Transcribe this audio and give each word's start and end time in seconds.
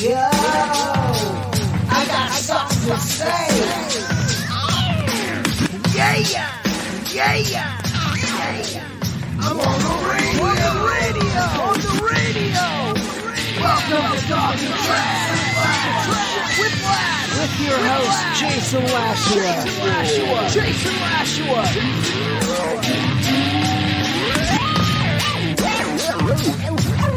Yo, 0.00 0.10
I 0.10 2.04
got 2.08 2.30
something 2.32 2.90
to 2.90 2.96
say. 2.98 3.46
Yeah, 5.94 6.16
yeah, 6.16 6.50
yeah, 7.14 7.34
yeah. 7.36 7.78
I'm 9.38 9.60
on 9.60 9.78
the 9.78 9.94
radio. 10.10 10.42
On 10.42 10.56
the 10.56 10.72
radio. 10.90 11.42
On 11.62 11.78
the 11.78 11.94
radio. 12.10 12.66
Welcome 13.62 14.06
to 14.18 14.26
Talking 14.26 14.74
Trash 14.84 15.40
with 16.58 16.74
Vlad. 16.82 17.26
With 17.38 17.54
your 17.62 17.78
host, 17.78 18.18
Jason 18.40 18.84
Lashua. 18.90 19.52
Jason 19.70 19.86
Lashua. 19.86 20.40
Jason 20.50 20.94
Lashua. 21.00 21.62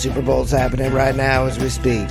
Super 0.00 0.22
Bowl's 0.22 0.50
happening 0.50 0.94
right 0.94 1.14
now 1.14 1.44
as 1.44 1.58
we 1.58 1.68
speak. 1.68 2.08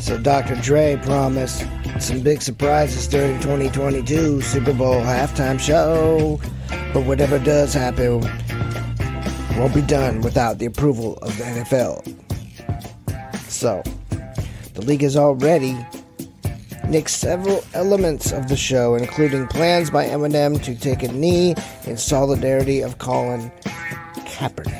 So 0.00 0.18
Dr. 0.18 0.56
Dre 0.56 0.96
promised 0.96 1.64
some 2.00 2.22
big 2.22 2.42
surprises 2.42 3.06
during 3.06 3.38
2022 3.38 4.40
Super 4.40 4.72
Bowl 4.72 5.00
halftime 5.00 5.60
show. 5.60 6.40
But 6.92 7.06
whatever 7.06 7.38
does 7.38 7.72
happen 7.72 8.20
won't 9.56 9.76
be 9.76 9.82
done 9.82 10.22
without 10.22 10.58
the 10.58 10.66
approval 10.66 11.18
of 11.18 11.38
the 11.38 11.44
NFL. 11.44 12.02
So, 13.48 13.84
the 14.74 14.82
league 14.82 15.02
has 15.02 15.16
already 15.16 15.74
nixed 16.88 17.10
several 17.10 17.62
elements 17.74 18.32
of 18.32 18.48
the 18.48 18.56
show, 18.56 18.96
including 18.96 19.46
plans 19.46 19.88
by 19.88 20.06
Eminem 20.06 20.60
to 20.64 20.74
take 20.74 21.04
a 21.04 21.12
knee 21.12 21.54
in 21.84 21.96
solidarity 21.96 22.80
of 22.80 22.98
Colin 22.98 23.52
Kaepernick. 24.26 24.77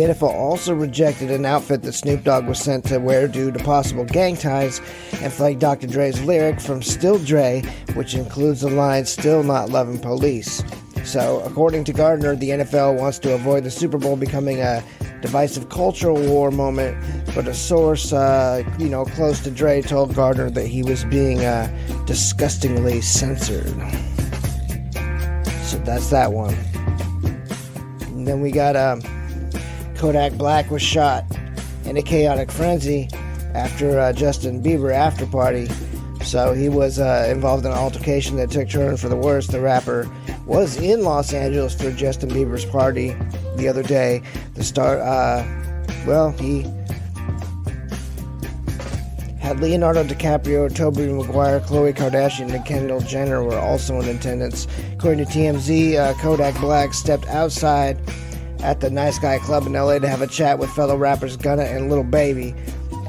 NFL 0.00 0.34
also 0.34 0.74
rejected 0.74 1.30
an 1.30 1.44
outfit 1.44 1.82
that 1.82 1.92
Snoop 1.92 2.24
Dogg 2.24 2.46
was 2.46 2.58
sent 2.58 2.84
to 2.86 2.98
wear 2.98 3.28
due 3.28 3.52
to 3.52 3.58
possible 3.62 4.04
gang 4.06 4.36
ties 4.36 4.80
and 5.20 5.32
flagged 5.32 5.60
Dr. 5.60 5.86
Dre's 5.86 6.22
lyric 6.24 6.60
from 6.60 6.82
Still 6.82 7.18
Dre, 7.18 7.62
which 7.94 8.14
includes 8.14 8.62
the 8.62 8.70
line 8.70 9.04
Still 9.04 9.42
Not 9.42 9.68
Loving 9.68 9.98
Police. 9.98 10.62
So, 11.04 11.40
according 11.44 11.84
to 11.84 11.92
Gardner, 11.92 12.36
the 12.36 12.50
NFL 12.50 12.98
wants 12.98 13.18
to 13.20 13.34
avoid 13.34 13.64
the 13.64 13.70
Super 13.70 13.98
Bowl 13.98 14.16
becoming 14.16 14.60
a 14.60 14.82
divisive 15.20 15.68
cultural 15.68 16.20
war 16.28 16.50
moment, 16.50 16.96
but 17.34 17.46
a 17.46 17.54
source, 17.54 18.12
uh, 18.12 18.62
you 18.78 18.88
know, 18.88 19.04
close 19.04 19.40
to 19.40 19.50
Dre 19.50 19.82
told 19.82 20.14
Gardner 20.14 20.50
that 20.50 20.66
he 20.66 20.82
was 20.82 21.04
being 21.04 21.44
uh, 21.44 21.68
disgustingly 22.06 23.00
censored. 23.00 23.66
So 25.64 25.78
that's 25.78 26.10
that 26.10 26.32
one. 26.32 26.54
And 28.06 28.26
then 28.26 28.40
we 28.40 28.50
got 28.50 28.76
um, 28.76 29.00
Kodak 30.02 30.32
Black 30.32 30.68
was 30.68 30.82
shot 30.82 31.24
in 31.84 31.96
a 31.96 32.02
chaotic 32.02 32.50
frenzy 32.50 33.08
after 33.54 34.00
uh, 34.00 34.12
Justin 34.12 34.60
Bieber 34.60 34.92
after 34.92 35.24
party. 35.26 35.68
So 36.24 36.54
he 36.54 36.68
was 36.68 36.98
uh, 36.98 37.28
involved 37.30 37.64
in 37.64 37.70
an 37.70 37.78
altercation 37.78 38.36
that 38.38 38.50
took 38.50 38.68
turn 38.68 38.96
for 38.96 39.08
the 39.08 39.14
worse. 39.14 39.46
The 39.46 39.60
rapper 39.60 40.10
was 40.44 40.76
in 40.76 41.04
Los 41.04 41.32
Angeles 41.32 41.80
for 41.80 41.92
Justin 41.92 42.30
Bieber's 42.30 42.64
party 42.64 43.14
the 43.54 43.68
other 43.68 43.84
day. 43.84 44.24
The 44.54 44.64
star, 44.64 44.98
uh, 44.98 45.46
well, 46.04 46.32
he 46.32 46.62
had 49.38 49.60
Leonardo 49.60 50.02
DiCaprio, 50.02 50.74
Tobey 50.74 51.12
Maguire, 51.12 51.60
Khloe 51.60 51.94
Kardashian, 51.94 52.52
and 52.52 52.66
Kendall 52.66 53.02
Jenner 53.02 53.44
were 53.44 53.56
also 53.60 54.00
in 54.00 54.08
attendance. 54.08 54.66
According 54.94 55.26
to 55.26 55.32
TMZ, 55.32 55.94
uh, 55.94 56.14
Kodak 56.14 56.58
Black 56.60 56.92
stepped 56.92 57.28
outside 57.28 58.00
at 58.62 58.80
the 58.80 58.90
Nice 58.90 59.18
Guy 59.18 59.38
Club 59.38 59.66
in 59.66 59.72
LA 59.72 59.98
to 59.98 60.08
have 60.08 60.22
a 60.22 60.26
chat 60.26 60.58
with 60.58 60.70
fellow 60.70 60.96
rappers 60.96 61.36
Gunna 61.36 61.64
and 61.64 61.90
Lil 61.90 62.04
Baby. 62.04 62.54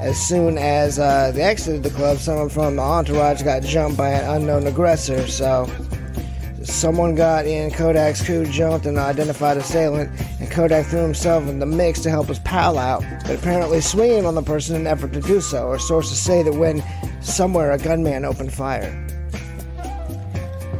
As 0.00 0.18
soon 0.18 0.58
as 0.58 0.98
uh, 0.98 1.30
they 1.32 1.42
exited 1.42 1.82
the 1.82 1.90
club, 1.90 2.18
someone 2.18 2.48
from 2.48 2.76
the 2.76 2.82
entourage 2.82 3.42
got 3.42 3.62
jumped 3.62 3.96
by 3.96 4.10
an 4.10 4.42
unknown 4.42 4.66
aggressor. 4.66 5.26
So, 5.28 5.70
someone 6.62 7.14
got 7.14 7.46
in 7.46 7.70
Kodak's 7.70 8.24
crew, 8.24 8.44
jumped 8.46 8.86
an 8.86 8.98
identified 8.98 9.56
assailant, 9.56 10.10
and 10.40 10.50
Kodak 10.50 10.86
threw 10.86 11.00
himself 11.02 11.46
in 11.48 11.58
the 11.58 11.66
mix 11.66 12.00
to 12.00 12.10
help 12.10 12.26
his 12.26 12.38
pal 12.40 12.76
out, 12.76 13.04
but 13.22 13.38
apparently 13.38 13.80
swinging 13.80 14.26
on 14.26 14.34
the 14.34 14.42
person 14.42 14.74
in 14.74 14.82
an 14.82 14.86
effort 14.86 15.12
to 15.12 15.20
do 15.20 15.40
so. 15.40 15.68
Or 15.68 15.78
sources 15.78 16.20
say 16.20 16.42
that 16.42 16.54
when 16.54 16.82
somewhere 17.22 17.72
a 17.72 17.78
gunman 17.78 18.24
opened 18.24 18.52
fire. 18.52 19.03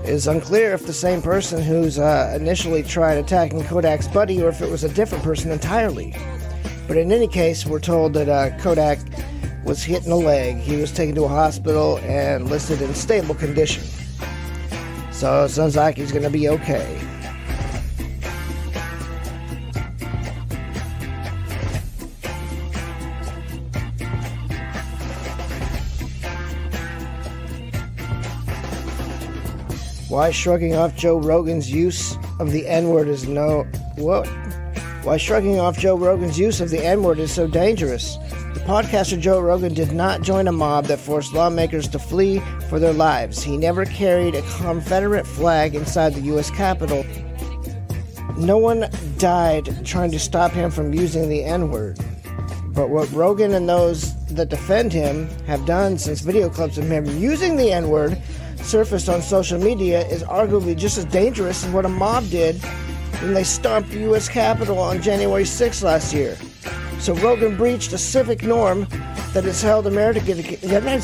Is 0.05 0.27
unclear 0.27 0.75
if 0.75 0.85
the 0.85 0.93
same 0.93 1.23
person 1.23 1.63
who's 1.63 1.99
uh, 1.99 2.37
initially 2.39 2.83
tried 2.83 3.15
attacking 3.15 3.63
Kodak's 3.65 4.07
buddy 4.07 4.43
or 4.43 4.51
if 4.51 4.61
it 4.61 4.71
was 4.71 4.85
a 4.85 4.89
different 4.91 5.25
person 5.25 5.51
entirely. 5.51 6.15
But 6.87 6.99
in 6.99 7.11
any 7.11 7.27
case, 7.27 7.65
we're 7.65 7.81
told 7.81 8.13
that 8.13 8.29
uh, 8.29 8.57
Kodak 8.59 8.99
was 9.65 9.83
hit 9.83 10.05
in 10.05 10.11
the 10.11 10.17
leg. 10.17 10.57
He 10.59 10.77
was 10.77 10.93
taken 10.93 11.15
to 11.15 11.25
a 11.25 11.29
hospital 11.29 11.99
and 12.03 12.51
listed 12.51 12.83
in 12.83 12.95
stable 12.95 13.35
condition. 13.35 13.83
So 15.11 15.45
it 15.45 15.49
sounds 15.49 15.75
like 15.75 15.97
he's 15.97 16.13
going 16.13 16.25
to 16.25 16.31
be 16.31 16.51
okay. 16.51 17.01
Why 30.15 30.31
shrugging 30.31 30.77
off 30.77 30.95
Joe 30.95 31.19
Rogan's 31.19 31.69
use 31.69 32.17
of 32.39 32.53
the 32.53 32.69
N 32.69 32.91
word 32.91 33.09
is 33.09 33.27
no. 33.27 33.65
What? 33.97 34.29
Why 35.03 35.17
shrugging 35.17 35.59
off 35.59 35.77
Joe 35.77 35.97
Rogan's 35.97 36.39
use 36.39 36.61
of 36.61 36.71
the 36.71 36.87
N 36.87 37.03
word 37.03 37.19
is 37.19 37.33
so 37.33 37.49
dangerous? 37.49 38.17
The 38.55 38.63
podcaster 38.65 39.21
Joe 39.21 39.41
Rogan 39.41 39.75
did 39.75 39.91
not 39.91 40.23
join 40.23 40.47
a 40.47 40.53
mob 40.53 40.85
that 40.85 41.01
forced 41.01 41.33
lawmakers 41.33 41.89
to 41.89 41.99
flee 41.99 42.41
for 42.69 42.79
their 42.79 42.93
lives. 42.93 43.43
He 43.43 43.57
never 43.57 43.85
carried 43.85 44.37
a 44.37 44.43
Confederate 44.43 45.27
flag 45.27 45.75
inside 45.75 46.15
the 46.15 46.21
U.S. 46.21 46.49
Capitol. 46.49 47.05
No 48.37 48.57
one 48.57 48.89
died 49.19 49.85
trying 49.85 50.13
to 50.13 50.21
stop 50.21 50.53
him 50.53 50.71
from 50.71 50.95
using 50.95 51.29
the 51.29 51.43
N 51.43 51.73
word. 51.73 51.99
But 52.67 52.89
what 52.89 53.11
Rogan 53.11 53.55
and 53.55 53.69
those 53.69 54.15
that 54.27 54.49
defend 54.49 54.93
him 54.93 55.29
have 55.47 55.67
done 55.67 55.99
since 55.99 56.21
video 56.21 56.49
clips 56.49 56.79
of 56.79 56.89
him 56.89 57.05
using 57.19 57.57
the 57.57 57.73
N 57.73 57.89
word 57.89 58.17
surfaced 58.65 59.09
on 59.09 59.23
social 59.23 59.59
media 59.59 60.07
is 60.09 60.23
arguably 60.25 60.77
just 60.77 60.99
as 60.99 61.05
dangerous 61.05 61.65
as 61.65 61.71
what 61.73 61.85
a 61.85 61.89
mob 61.89 62.29
did 62.31 62.57
when 63.23 63.35
they 63.35 63.45
stomped 63.45 63.91
the 63.91 64.01
U.S. 64.01 64.29
Capitol 64.29 64.79
on 64.79 65.01
January 65.01 65.45
6 65.45 65.83
last 65.83 66.13
year. 66.13 66.37
So 66.99 67.15
Rogan 67.17 67.57
breached 67.57 67.93
a 67.93 67.99
civic 67.99 68.43
norm 68.43 68.87
that 69.33 69.45
has 69.45 69.61
held 69.63 69.87
America. 69.87 70.21
together. 70.21 71.01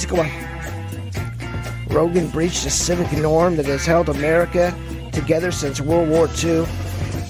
Rogan 1.88 2.28
breached 2.28 2.64
a 2.66 2.70
civic 2.70 3.12
norm 3.18 3.56
that 3.56 3.66
has 3.66 3.84
held 3.84 4.08
America 4.08 4.74
together 5.12 5.50
since 5.50 5.80
World 5.80 6.08
War 6.08 6.28
II. 6.42 6.64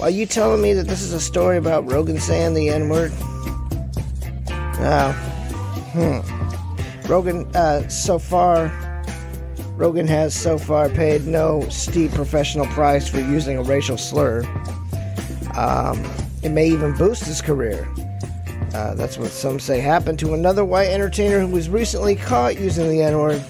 Are 0.01 0.11
you 0.11 0.27
telling 0.27 0.63
me 0.63 0.73
that 0.75 0.87
this 0.87 1.03
is 1.03 1.13
a 1.13 1.21
story 1.21 1.57
about 1.57 1.91
Rogan 1.91 2.19
saying 2.19 2.55
the 2.55 2.69
N 2.69 2.89
word? 2.89 3.13
Oh. 4.83 5.13
Hmm. 5.93 7.11
Rogan, 7.11 7.45
uh, 7.57 7.89
so 7.89 8.19
far, 8.19 8.69
Rogan 9.81 10.07
has 10.09 10.35
so 10.35 10.59
far 10.59 10.91
paid 10.91 11.27
no 11.27 11.67
steep 11.71 12.13
professional 12.13 12.67
price 12.67 13.09
for 13.09 13.19
using 13.19 13.57
a 13.57 13.63
racial 13.63 13.97
slur. 13.97 14.43
Um, 15.55 16.05
it 16.43 16.51
may 16.51 16.69
even 16.69 16.95
boost 16.95 17.25
his 17.25 17.41
career. 17.41 17.89
Uh, 18.75 18.93
that's 18.93 19.17
what 19.17 19.31
some 19.31 19.59
say 19.59 19.81
happened 19.81 20.19
to 20.19 20.35
another 20.35 20.67
white 20.67 20.89
entertainer 20.89 21.41
who 21.41 21.47
was 21.47 21.71
recently 21.71 22.15
caught 22.15 22.61
using 22.61 22.91
the 22.91 23.01
N 23.01 23.17
word. 23.17 23.43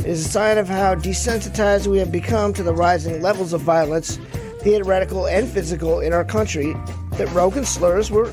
It 0.00 0.06
is 0.06 0.26
a 0.26 0.28
sign 0.28 0.58
of 0.58 0.66
how 0.66 0.96
desensitized 0.96 1.86
we 1.86 1.98
have 1.98 2.10
become 2.10 2.52
to 2.54 2.64
the 2.64 2.74
rising 2.74 3.22
levels 3.22 3.52
of 3.52 3.60
violence, 3.60 4.16
theoretical 4.62 5.28
and 5.28 5.48
physical, 5.48 6.00
in 6.00 6.12
our 6.12 6.24
country, 6.24 6.74
that 7.12 7.30
Rogan 7.32 7.64
slurs 7.64 8.10
were 8.10 8.32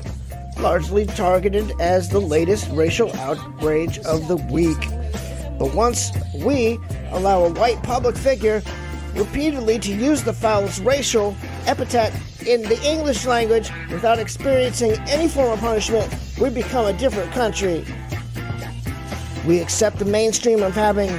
largely 0.58 1.06
targeted 1.06 1.72
as 1.80 2.08
the 2.08 2.20
latest 2.20 2.68
racial 2.72 3.14
outrage 3.14 4.00
of 4.00 4.26
the 4.26 4.38
week. 4.50 4.76
But 5.58 5.74
once 5.74 6.12
we 6.34 6.78
allow 7.10 7.44
a 7.44 7.50
white 7.50 7.82
public 7.82 8.16
figure 8.16 8.62
repeatedly 9.14 9.78
to 9.80 9.92
use 9.92 10.22
the 10.22 10.32
foulest 10.32 10.82
racial 10.84 11.36
epithet 11.66 12.12
in 12.46 12.62
the 12.62 12.80
English 12.82 13.26
language 13.26 13.70
without 13.90 14.18
experiencing 14.18 14.92
any 15.08 15.28
form 15.28 15.50
of 15.50 15.60
punishment, 15.60 16.14
we 16.40 16.50
become 16.50 16.86
a 16.86 16.92
different 16.92 17.32
country. 17.32 17.84
We 19.46 19.60
accept 19.60 19.98
the 19.98 20.04
mainstream 20.04 20.62
of 20.62 20.74
having 20.74 21.10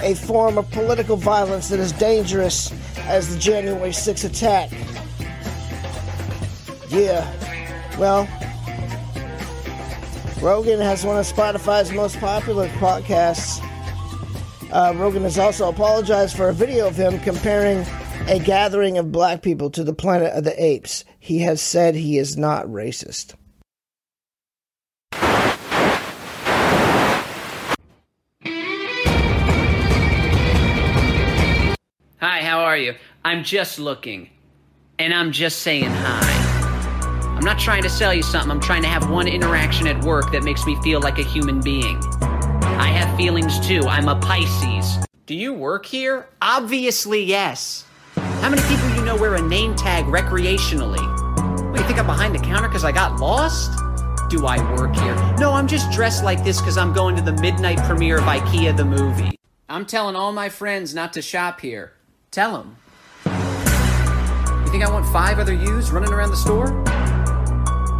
a 0.00 0.14
form 0.14 0.58
of 0.58 0.70
political 0.70 1.16
violence 1.16 1.68
that 1.68 1.80
is 1.80 1.92
dangerous 1.92 2.72
as 3.08 3.34
the 3.34 3.40
January 3.40 3.90
6th 3.90 4.24
attack. 4.24 4.70
Yeah, 6.88 7.26
well, 7.98 8.28
Rogan 10.40 10.80
has 10.80 11.04
one 11.04 11.18
of 11.18 11.26
Spotify's 11.26 11.92
most 11.92 12.18
popular 12.20 12.68
podcasts. 12.68 13.64
Uh, 14.70 14.92
Rogan 14.96 15.22
has 15.22 15.38
also 15.38 15.68
apologized 15.68 16.36
for 16.36 16.50
a 16.50 16.54
video 16.54 16.86
of 16.88 16.96
him 16.96 17.18
comparing 17.20 17.86
a 18.26 18.38
gathering 18.38 18.98
of 18.98 19.10
black 19.10 19.40
people 19.40 19.70
to 19.70 19.82
the 19.82 19.94
planet 19.94 20.32
of 20.34 20.44
the 20.44 20.62
apes. 20.62 21.04
He 21.18 21.38
has 21.40 21.62
said 21.62 21.94
he 21.94 22.18
is 22.18 22.36
not 22.36 22.66
racist. 22.66 23.34
Hi, 32.20 32.42
how 32.42 32.60
are 32.60 32.76
you? 32.76 32.94
I'm 33.24 33.44
just 33.44 33.78
looking. 33.78 34.28
And 34.98 35.14
I'm 35.14 35.32
just 35.32 35.60
saying 35.60 35.88
hi. 35.88 37.34
I'm 37.38 37.44
not 37.44 37.58
trying 37.58 37.84
to 37.84 37.88
sell 37.88 38.12
you 38.12 38.22
something. 38.22 38.50
I'm 38.50 38.60
trying 38.60 38.82
to 38.82 38.88
have 38.88 39.08
one 39.08 39.28
interaction 39.28 39.86
at 39.86 40.04
work 40.04 40.32
that 40.32 40.42
makes 40.42 40.66
me 40.66 40.74
feel 40.82 41.00
like 41.00 41.18
a 41.18 41.22
human 41.22 41.60
being. 41.60 42.00
Feelings 43.18 43.58
too. 43.66 43.80
I'm 43.88 44.06
a 44.06 44.14
Pisces. 44.14 44.96
Do 45.26 45.34
you 45.34 45.52
work 45.52 45.84
here? 45.84 46.28
Obviously, 46.40 47.24
yes. 47.24 47.84
How 48.14 48.48
many 48.48 48.62
people 48.68 48.88
you 48.94 49.04
know 49.04 49.16
wear 49.16 49.34
a 49.34 49.42
name 49.42 49.74
tag 49.74 50.04
recreationally? 50.04 51.02
What, 51.68 51.80
you 51.80 51.86
think 51.88 51.98
I'm 51.98 52.06
behind 52.06 52.32
the 52.32 52.38
counter 52.38 52.68
because 52.68 52.84
I 52.84 52.92
got 52.92 53.18
lost? 53.18 53.72
Do 54.30 54.46
I 54.46 54.58
work 54.76 54.94
here? 54.94 55.16
No, 55.36 55.50
I'm 55.50 55.66
just 55.66 55.90
dressed 55.90 56.22
like 56.22 56.44
this 56.44 56.60
because 56.60 56.78
I'm 56.78 56.92
going 56.92 57.16
to 57.16 57.22
the 57.22 57.32
midnight 57.32 57.78
premiere 57.78 58.18
of 58.18 58.24
IKEA 58.24 58.76
the 58.76 58.84
movie. 58.84 59.36
I'm 59.68 59.84
telling 59.84 60.14
all 60.14 60.30
my 60.30 60.48
friends 60.48 60.94
not 60.94 61.12
to 61.14 61.20
shop 61.20 61.60
here. 61.60 61.94
Tell 62.30 62.52
them. 62.52 62.76
You 64.64 64.70
think 64.70 64.84
I 64.84 64.90
want 64.92 65.04
five 65.06 65.40
other 65.40 65.54
yous 65.54 65.90
running 65.90 66.12
around 66.12 66.30
the 66.30 66.36
store? 66.36 66.68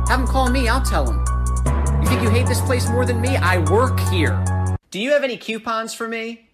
Have 0.07 0.21
them 0.21 0.29
call 0.29 0.49
me, 0.49 0.69
I'll 0.69 0.81
tell 0.81 1.05
them. 1.05 1.25
You 2.01 2.09
think 2.09 2.23
you 2.23 2.31
hate 2.31 2.47
this 2.47 2.61
place 2.61 2.89
more 2.89 3.05
than 3.05 3.21
me? 3.21 3.37
I 3.37 3.59
work 3.69 3.99
here. 4.13 4.41
Do 4.91 4.99
you 4.99 5.11
have 5.13 5.23
any 5.23 5.37
coupons 5.37 5.93
for 5.93 6.09
me? 6.09 6.49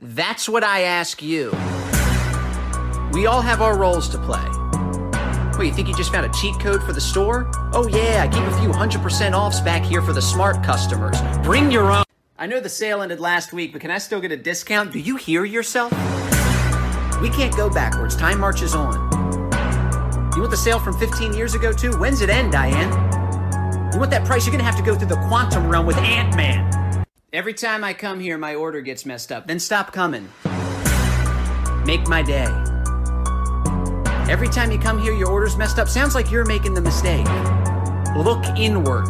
That's 0.00 0.48
what 0.48 0.64
I 0.64 0.84
ask 0.84 1.20
you. 1.20 1.50
We 3.12 3.26
all 3.26 3.42
have 3.42 3.60
our 3.60 3.76
roles 3.76 4.08
to 4.10 4.18
play. 4.18 4.42
Wait, 5.58 5.66
you 5.66 5.74
think 5.74 5.86
you 5.86 5.94
just 5.94 6.10
found 6.10 6.24
a 6.24 6.32
cheat 6.40 6.58
code 6.58 6.82
for 6.82 6.94
the 6.94 7.02
store? 7.02 7.50
Oh, 7.74 7.86
yeah, 7.86 8.22
I 8.22 8.28
keep 8.28 8.44
a 8.44 8.60
few 8.62 8.72
hundred 8.72 9.02
percent 9.02 9.34
offs 9.34 9.60
back 9.60 9.82
here 9.82 10.00
for 10.00 10.14
the 10.14 10.22
smart 10.22 10.64
customers. 10.64 11.18
Bring 11.42 11.70
your 11.70 11.92
own. 11.92 12.04
I 12.38 12.46
know 12.46 12.60
the 12.60 12.70
sale 12.70 13.02
ended 13.02 13.20
last 13.20 13.52
week, 13.52 13.72
but 13.72 13.82
can 13.82 13.90
I 13.90 13.98
still 13.98 14.20
get 14.22 14.32
a 14.32 14.38
discount? 14.38 14.90
Do 14.90 14.98
you 14.98 15.16
hear 15.16 15.44
yourself? 15.44 15.92
We 17.20 17.28
can't 17.28 17.54
go 17.54 17.68
backwards. 17.68 18.16
Time 18.16 18.40
marches 18.40 18.74
on. 18.74 18.94
You 20.34 20.40
want 20.40 20.50
the 20.50 20.56
sale 20.56 20.78
from 20.78 20.98
15 20.98 21.34
years 21.34 21.52
ago, 21.52 21.74
too? 21.74 21.92
When's 21.98 22.22
it 22.22 22.30
end, 22.30 22.52
Diane? 22.52 22.90
You 23.92 23.98
want 23.98 24.10
that 24.12 24.24
price? 24.24 24.46
You're 24.46 24.52
gonna 24.52 24.64
have 24.64 24.76
to 24.76 24.82
go 24.82 24.94
through 24.94 25.08
the 25.08 25.20
quantum 25.28 25.68
realm 25.68 25.84
with 25.84 25.98
Ant 25.98 26.34
Man. 26.36 26.85
Every 27.32 27.54
time 27.54 27.82
I 27.82 27.92
come 27.92 28.20
here, 28.20 28.38
my 28.38 28.54
order 28.54 28.80
gets 28.80 29.04
messed 29.04 29.32
up. 29.32 29.48
Then 29.48 29.58
stop 29.58 29.92
coming. 29.92 30.28
Make 31.84 32.06
my 32.06 32.22
day. 32.22 32.46
Every 34.30 34.48
time 34.48 34.70
you 34.70 34.78
come 34.78 34.98
here, 34.98 35.12
your 35.12 35.28
order's 35.28 35.56
messed 35.56 35.80
up. 35.80 35.88
Sounds 35.88 36.14
like 36.14 36.30
you're 36.30 36.44
making 36.44 36.74
the 36.74 36.80
mistake. 36.80 37.26
Look 38.16 38.44
inward. 38.56 39.06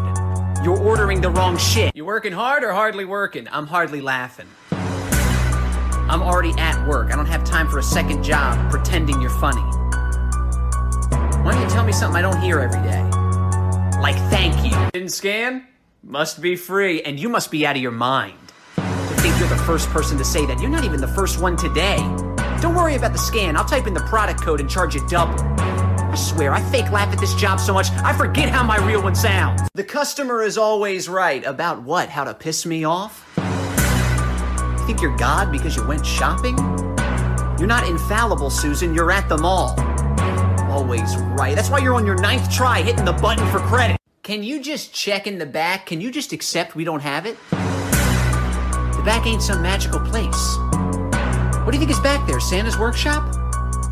You're 0.64 0.78
ordering 0.78 1.20
the 1.20 1.28
wrong 1.28 1.58
shit. 1.58 1.94
You 1.94 2.06
working 2.06 2.32
hard 2.32 2.64
or 2.64 2.72
hardly 2.72 3.04
working? 3.04 3.48
I'm 3.52 3.66
hardly 3.66 4.00
laughing. 4.00 4.48
I'm 4.72 6.22
already 6.22 6.54
at 6.58 6.88
work. 6.88 7.12
I 7.12 7.16
don't 7.16 7.26
have 7.26 7.44
time 7.44 7.68
for 7.68 7.78
a 7.78 7.82
second 7.82 8.24
job 8.24 8.70
pretending 8.70 9.20
you're 9.20 9.38
funny. 9.38 9.60
Why 11.44 11.52
don't 11.52 11.62
you 11.62 11.68
tell 11.68 11.84
me 11.84 11.92
something 11.92 12.16
I 12.16 12.22
don't 12.22 12.40
hear 12.40 12.60
every 12.60 12.80
day? 12.82 13.02
Like 14.00 14.16
thank 14.30 14.64
you. 14.64 14.74
Didn't 14.92 15.10
scan? 15.10 15.66
Must 16.08 16.40
be 16.40 16.54
free, 16.54 17.02
and 17.02 17.18
you 17.18 17.28
must 17.28 17.50
be 17.50 17.66
out 17.66 17.74
of 17.74 17.82
your 17.82 17.90
mind. 17.90 18.38
To 18.76 18.82
think 19.18 19.36
you're 19.40 19.48
the 19.48 19.60
first 19.66 19.88
person 19.88 20.16
to 20.18 20.24
say 20.24 20.46
that. 20.46 20.60
You're 20.60 20.70
not 20.70 20.84
even 20.84 21.00
the 21.00 21.08
first 21.08 21.40
one 21.40 21.56
today. 21.56 21.96
Don't 22.60 22.76
worry 22.76 22.94
about 22.94 23.10
the 23.10 23.18
scan. 23.18 23.56
I'll 23.56 23.64
type 23.64 23.88
in 23.88 23.92
the 23.94 24.02
product 24.02 24.40
code 24.40 24.60
and 24.60 24.70
charge 24.70 24.94
you 24.94 25.04
double. 25.08 25.34
I 25.58 26.14
swear, 26.14 26.52
I 26.52 26.60
fake 26.70 26.92
laugh 26.92 27.12
at 27.12 27.18
this 27.18 27.34
job 27.34 27.58
so 27.58 27.74
much, 27.74 27.90
I 27.90 28.16
forget 28.16 28.50
how 28.50 28.62
my 28.62 28.76
real 28.86 29.02
one 29.02 29.16
sounds. 29.16 29.62
The 29.74 29.82
customer 29.82 30.44
is 30.44 30.56
always 30.56 31.08
right. 31.08 31.44
About 31.44 31.82
what? 31.82 32.08
How 32.08 32.22
to 32.22 32.34
piss 32.34 32.64
me 32.64 32.84
off? 32.84 33.28
You 33.36 34.86
think 34.86 35.02
you're 35.02 35.16
God 35.16 35.50
because 35.50 35.74
you 35.74 35.84
went 35.88 36.06
shopping? 36.06 36.56
You're 37.58 37.66
not 37.66 37.84
infallible, 37.84 38.50
Susan. 38.50 38.94
You're 38.94 39.10
at 39.10 39.28
the 39.28 39.38
mall. 39.38 39.74
Always 40.70 41.16
right. 41.16 41.56
That's 41.56 41.68
why 41.68 41.78
you're 41.78 41.96
on 41.96 42.06
your 42.06 42.20
ninth 42.20 42.48
try 42.48 42.80
hitting 42.80 43.04
the 43.04 43.12
button 43.12 43.44
for 43.48 43.58
credit. 43.58 43.96
Can 44.26 44.43
you 44.43 44.61
just 44.61 44.93
check 44.93 45.28
in 45.28 45.38
the 45.38 45.46
back? 45.46 45.87
Can 45.87 46.00
you 46.00 46.11
just 46.11 46.32
accept 46.32 46.75
we 46.75 46.82
don't 46.82 46.99
have 46.99 47.26
it? 47.26 47.38
The 47.50 49.02
back 49.05 49.25
ain't 49.25 49.40
some 49.40 49.62
magical 49.62 50.00
place. 50.00 50.56
What 51.62 51.70
do 51.70 51.75
you 51.75 51.78
think 51.78 51.93
is 51.93 52.00
back 52.00 52.26
there? 52.26 52.40
Santa's 52.40 52.76
workshop? 52.76 53.31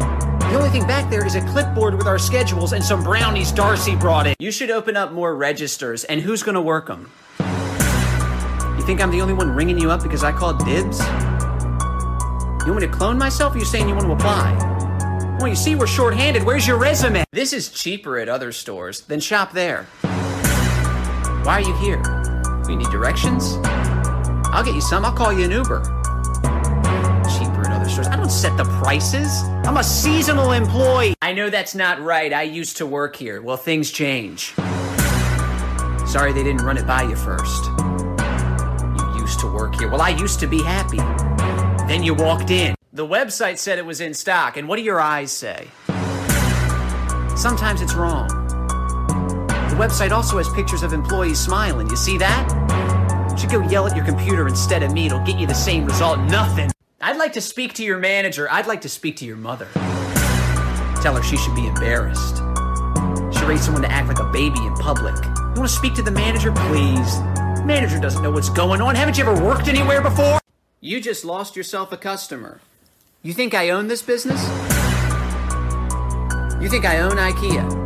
The 0.01 0.57
only 0.57 0.71
thing 0.71 0.89
back 0.89 1.09
there 1.09 1.25
is 1.25 1.37
a 1.37 1.41
clipboard 1.53 1.95
with 1.95 2.09
our 2.09 2.19
schedules 2.19 2.73
and 2.73 2.83
some 2.83 3.05
brownies 3.05 3.53
Darcy 3.53 3.95
brought 3.95 4.27
in. 4.27 4.35
You 4.41 4.51
should 4.51 4.73
open 4.73 4.97
up 4.97 5.13
more 5.13 5.37
registers, 5.37 6.03
and 6.03 6.21
who's 6.21 6.43
gonna 6.43 6.61
work 6.61 6.89
them? 6.89 7.13
You 7.39 8.85
think 8.85 9.01
I'm 9.01 9.13
the 9.13 9.21
only 9.21 9.35
one 9.35 9.51
ringing 9.51 9.79
you 9.79 9.93
up 9.93 10.03
because 10.03 10.25
I 10.25 10.33
called 10.33 10.59
dibs? 10.65 10.99
You 10.99 12.73
want 12.73 12.81
me 12.81 12.87
to 12.89 12.93
clone 12.93 13.19
myself, 13.19 13.55
or 13.55 13.59
you 13.59 13.65
saying 13.65 13.89
you 13.89 13.95
want 13.95 14.07
to 14.09 14.13
apply? 14.15 15.37
Well, 15.39 15.47
you 15.47 15.55
see 15.55 15.77
we're 15.77 15.87
shorthanded. 15.87 16.43
Where's 16.43 16.67
your 16.67 16.79
resume? 16.79 17.23
This 17.31 17.53
is 17.53 17.69
cheaper 17.69 18.19
at 18.19 18.29
other 18.29 18.51
stores. 18.51 19.03
Then 19.03 19.21
shop 19.21 19.53
there. 19.53 19.87
Why 21.45 21.59
are 21.59 21.61
you 21.61 21.75
here? 21.75 22.03
We 22.67 22.75
need 22.75 22.89
directions? 22.89 23.59
I'll 24.47 24.65
get 24.65 24.75
you 24.75 24.81
some. 24.81 25.05
I'll 25.05 25.13
call 25.13 25.31
you 25.31 25.45
an 25.45 25.51
Uber. 25.51 25.83
Cheaper 27.37 27.69
at 27.69 27.71
other 27.71 27.91
stores. 27.91 28.07
I 28.09 28.17
don't 28.17 28.31
set 28.31 28.57
the 28.57 28.65
prices. 28.65 29.43
I'm 29.67 29.77
a 29.77 29.85
seasonal 29.85 30.53
employee. 30.53 31.15
I 31.21 31.35
know 31.35 31.51
that's 31.51 31.75
not 31.75 32.01
right. 32.01 32.33
I 32.33 32.45
used 32.45 32.79
to 32.79 32.87
work 32.87 33.15
here. 33.15 33.43
Well, 33.43 33.59
things 33.59 33.91
change. 33.91 34.55
Sorry 36.07 36.33
they 36.33 36.43
didn't 36.43 36.63
run 36.63 36.79
it 36.79 36.87
by 36.87 37.03
you 37.03 37.15
first. 37.15 37.67
You 37.67 39.21
used 39.21 39.39
to 39.41 39.53
work 39.53 39.75
here. 39.75 39.91
Well, 39.91 40.01
I 40.01 40.17
used 40.19 40.41
to 40.41 40.47
be 40.47 40.63
happy. 40.63 40.97
Then 41.87 42.03
you 42.03 42.15
walked 42.15 42.51
in. 42.51 42.75
The 42.95 43.07
website 43.07 43.59
said 43.59 43.79
it 43.79 43.85
was 43.85 44.01
in 44.01 44.15
stock, 44.15 44.57
and 44.57 44.67
what 44.67 44.77
do 44.77 44.83
your 44.83 44.99
eyes 44.99 45.31
say? 45.31 45.69
Sometimes 47.37 47.83
it's 47.83 47.93
wrong. 47.93 48.44
The 49.75 49.81
website 49.81 50.13
also 50.13 50.39
has 50.39 50.49
pictures 50.51 50.85
of 50.85 50.93
employees 50.93 51.41
smiling. 51.41 51.91
You 51.91 51.97
see 51.97 52.17
that? 52.19 53.29
You 53.33 53.37
should 53.37 53.51
go 53.51 53.61
yell 53.69 53.89
at 53.89 53.97
your 53.97 54.05
computer 54.05 54.47
instead 54.47 54.85
of 54.85 54.93
me. 54.93 55.07
It'll 55.07 55.19
get 55.25 55.37
you 55.37 55.49
the 55.49 55.53
same 55.53 55.85
result. 55.85 56.21
Nothing. 56.21 56.71
I'd 57.01 57.17
like 57.17 57.33
to 57.33 57.41
speak 57.41 57.73
to 57.75 57.83
your 57.83 57.99
manager. 57.99 58.49
I'd 58.49 58.69
like 58.69 58.83
to 58.83 58.89
speak 58.89 59.17
to 59.17 59.25
your 59.25 59.37
mother. 59.37 59.67
Tell 61.03 61.17
her 61.17 61.23
she 61.25 61.37
should 61.37 61.57
be 61.57 61.67
embarrassed. 61.67 62.37
She 63.37 63.45
raised 63.47 63.65
someone 63.65 63.83
to 63.83 63.91
act 63.91 64.07
like 64.07 64.21
a 64.21 64.31
baby 64.31 64.65
in 64.65 64.75
public. 64.75 65.17
You 65.25 65.33
want 65.57 65.69
to 65.69 65.69
speak 65.69 65.95
to 65.95 66.03
the 66.03 66.13
manager, 66.13 66.53
please? 66.53 67.19
Manager 67.65 67.99
doesn't 67.99 68.23
know 68.23 68.31
what's 68.31 68.51
going 68.51 68.81
on. 68.81 68.95
Haven't 68.95 69.19
you 69.19 69.25
ever 69.25 69.45
worked 69.45 69.67
anywhere 69.67 70.01
before? 70.01 70.39
You 70.81 71.01
just 71.01 71.25
lost 71.25 71.57
yourself 71.57 71.91
a 71.91 71.97
customer. 71.97 72.61
You 73.25 73.33
think 73.33 73.55
I 73.55 73.71
own 73.71 73.89
this 73.89 74.03
business? 74.03 74.41
You 76.63 76.69
think 76.69 76.85
I 76.85 77.01
own 77.01 77.17
IKEA? 77.17 77.84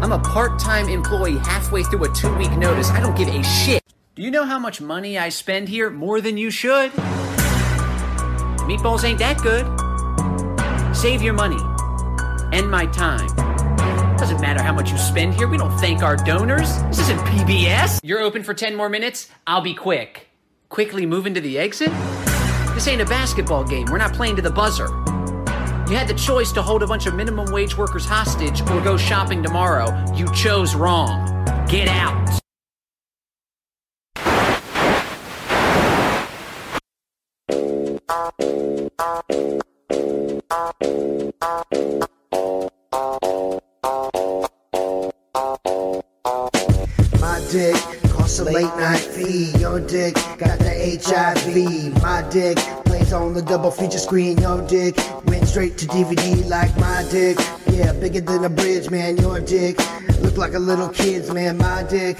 I'm 0.00 0.12
a 0.12 0.18
part 0.18 0.60
time 0.60 0.88
employee 0.88 1.38
halfway 1.38 1.82
through 1.82 2.04
a 2.04 2.14
two 2.14 2.32
week 2.36 2.52
notice. 2.52 2.90
I 2.90 3.00
don't 3.00 3.16
give 3.16 3.28
a 3.28 3.42
shit. 3.42 3.82
Do 4.14 4.22
you 4.22 4.30
know 4.30 4.44
how 4.44 4.58
much 4.58 4.80
money 4.80 5.18
I 5.18 5.28
spend 5.28 5.68
here? 5.68 5.90
More 5.90 6.20
than 6.20 6.36
you 6.36 6.50
should. 6.50 6.92
Meatballs 8.62 9.02
ain't 9.02 9.18
that 9.18 9.42
good. 9.42 9.66
Save 10.94 11.20
your 11.20 11.34
money 11.34 11.60
and 12.52 12.70
my 12.70 12.86
time. 12.86 13.26
Doesn't 14.16 14.40
matter 14.40 14.62
how 14.62 14.72
much 14.72 14.90
you 14.90 14.98
spend 14.98 15.34
here. 15.34 15.48
We 15.48 15.58
don't 15.58 15.76
thank 15.78 16.02
our 16.02 16.16
donors. 16.16 16.80
This 16.84 17.00
isn't 17.00 17.18
PBS. 17.20 18.00
You're 18.02 18.20
open 18.20 18.42
for 18.42 18.54
10 18.54 18.76
more 18.76 18.88
minutes? 18.88 19.28
I'll 19.46 19.60
be 19.60 19.74
quick. 19.74 20.28
Quickly 20.68 21.06
move 21.06 21.26
into 21.26 21.40
the 21.40 21.58
exit? 21.58 21.90
This 22.74 22.86
ain't 22.86 23.00
a 23.00 23.06
basketball 23.06 23.64
game. 23.64 23.86
We're 23.90 23.98
not 23.98 24.12
playing 24.12 24.36
to 24.36 24.42
the 24.42 24.50
buzzer. 24.50 24.88
You 25.88 25.96
had 25.96 26.06
the 26.06 26.12
choice 26.12 26.52
to 26.52 26.60
hold 26.60 26.82
a 26.82 26.86
bunch 26.86 27.06
of 27.06 27.14
minimum 27.14 27.50
wage 27.50 27.78
workers 27.78 28.04
hostage 28.04 28.60
or 28.60 28.82
go 28.82 28.98
shopping 28.98 29.42
tomorrow. 29.42 29.88
You 30.14 30.30
chose 30.34 30.74
wrong. 30.74 31.26
Get 31.66 31.88
out. 31.88 32.28
My 47.18 47.40
dick 47.50 47.77
costs 48.38 48.40
a 48.40 48.44
late 48.44 48.76
night 48.76 49.00
fee. 49.00 49.58
Your 49.58 49.80
dick 49.80 50.14
got 50.38 50.58
the 50.58 51.00
HIV. 51.02 52.02
My 52.02 52.22
dick 52.30 52.56
plays 52.84 53.12
on 53.12 53.34
the 53.34 53.42
double 53.42 53.70
feature 53.70 53.98
screen. 53.98 54.38
Your 54.38 54.62
dick 54.66 54.96
went 55.26 55.46
straight 55.48 55.78
to 55.78 55.86
DVD 55.86 56.48
like 56.48 56.74
my 56.78 57.06
dick. 57.10 57.38
Yeah, 57.70 57.92
bigger 57.92 58.20
than 58.20 58.44
a 58.44 58.48
bridge, 58.48 58.90
man. 58.90 59.16
Your 59.16 59.40
dick 59.40 59.78
look 60.20 60.36
like 60.36 60.54
a 60.54 60.58
little 60.58 60.88
kid's, 60.88 61.32
man. 61.32 61.58
My 61.58 61.82
dick. 61.84 62.18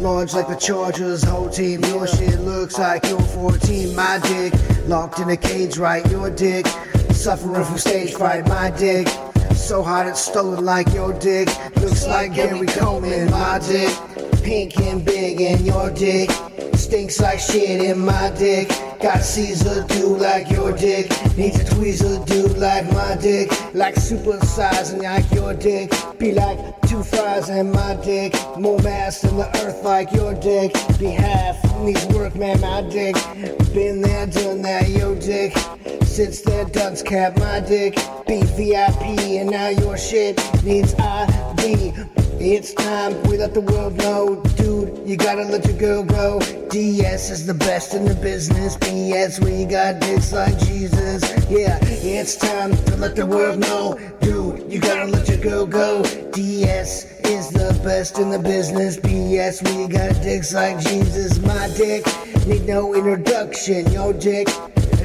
Large 0.00 0.32
like 0.32 0.48
the 0.48 0.56
Chargers, 0.56 1.22
whole 1.22 1.50
team. 1.50 1.84
Your 1.84 2.06
shit 2.06 2.40
looks 2.40 2.78
like 2.78 3.04
you're 3.06 3.20
14. 3.20 3.94
My 3.94 4.18
dick 4.22 4.54
locked 4.86 5.18
in 5.18 5.28
a 5.28 5.36
cage, 5.36 5.76
right? 5.76 6.08
Your 6.10 6.30
dick 6.30 6.66
suffering 7.12 7.64
from 7.64 7.76
stage 7.76 8.14
fright. 8.14 8.46
My 8.48 8.70
dick 8.70 9.08
so 9.54 9.82
hot 9.82 10.06
it's 10.06 10.20
stolen 10.20 10.64
like 10.64 10.92
your 10.94 11.12
dick. 11.12 11.48
Looks 11.76 12.06
like 12.06 12.34
Gary 12.34 12.66
Coleman, 12.66 13.30
my 13.30 13.58
dick. 13.58 14.09
Pink 14.50 14.76
and 14.80 15.04
big, 15.04 15.40
and 15.40 15.64
your 15.64 15.90
dick 15.90 16.28
stinks 16.74 17.20
like 17.20 17.38
shit 17.38 17.80
in 17.80 18.00
my 18.00 18.32
dick. 18.36 18.68
Got 19.00 19.22
Caesar 19.22 19.84
do 19.86 20.16
like 20.16 20.50
your 20.50 20.72
dick. 20.72 21.08
Needs 21.36 21.60
a 21.60 21.64
tweezer 21.64 22.26
dude 22.26 22.58
like 22.58 22.84
my 22.92 23.14
dick. 23.14 23.48
Like 23.74 23.94
supersizing 23.94 25.04
like 25.04 25.30
your 25.30 25.54
dick. 25.54 25.92
Be 26.18 26.32
like 26.32 26.58
two 26.88 27.04
fries 27.04 27.48
in 27.48 27.70
my 27.70 27.94
dick. 28.02 28.34
More 28.58 28.80
mass 28.80 29.20
than 29.20 29.36
the 29.36 29.46
earth 29.62 29.84
like 29.84 30.10
your 30.10 30.34
dick. 30.34 30.72
Be 30.98 31.10
half 31.10 31.56
needs 31.78 32.04
work, 32.06 32.34
man, 32.34 32.60
my 32.60 32.82
dick. 32.82 33.14
Been 33.72 34.00
there, 34.00 34.26
done 34.26 34.62
that, 34.62 34.88
your 34.88 35.14
dick. 35.14 35.56
Since 36.02 36.40
their 36.40 36.64
ducks 36.64 37.02
cap 37.02 37.38
my 37.38 37.60
dick. 37.60 37.94
Be 38.26 38.42
VIP, 38.42 39.00
and 39.38 39.48
now 39.48 39.68
your 39.68 39.96
shit 39.96 40.36
needs 40.64 40.92
ID. 40.98 41.94
It's 42.42 42.72
time 42.72 43.22
we 43.24 43.36
let 43.36 43.52
the 43.52 43.60
world 43.60 43.98
know, 43.98 44.42
dude. 44.56 45.06
You 45.06 45.18
gotta 45.18 45.42
let 45.42 45.62
your 45.66 45.76
girl 45.76 46.02
go. 46.02 46.40
DS 46.70 47.28
is 47.28 47.44
the 47.44 47.52
best 47.52 47.92
in 47.92 48.06
the 48.06 48.14
business. 48.14 48.78
BS, 48.78 49.44
we 49.44 49.66
got 49.66 50.00
dicks 50.00 50.32
like 50.32 50.58
Jesus. 50.60 51.22
Yeah, 51.50 51.78
it's 51.82 52.36
time 52.36 52.74
to 52.86 52.96
let 52.96 53.14
the 53.14 53.26
world 53.26 53.58
know, 53.58 54.00
dude. 54.22 54.72
You 54.72 54.80
gotta 54.80 55.10
let 55.10 55.28
your 55.28 55.36
girl 55.36 55.66
go. 55.66 56.02
DS 56.32 57.04
is 57.26 57.50
the 57.50 57.78
best 57.84 58.18
in 58.18 58.30
the 58.30 58.38
business. 58.38 58.96
BS, 58.96 59.60
we 59.76 59.86
got 59.92 60.14
dicks 60.22 60.54
like 60.54 60.80
Jesus. 60.80 61.38
My 61.40 61.68
dick 61.76 62.06
need 62.46 62.64
no 62.64 62.94
introduction. 62.94 63.92
Yo, 63.92 64.14
dick. 64.14 64.48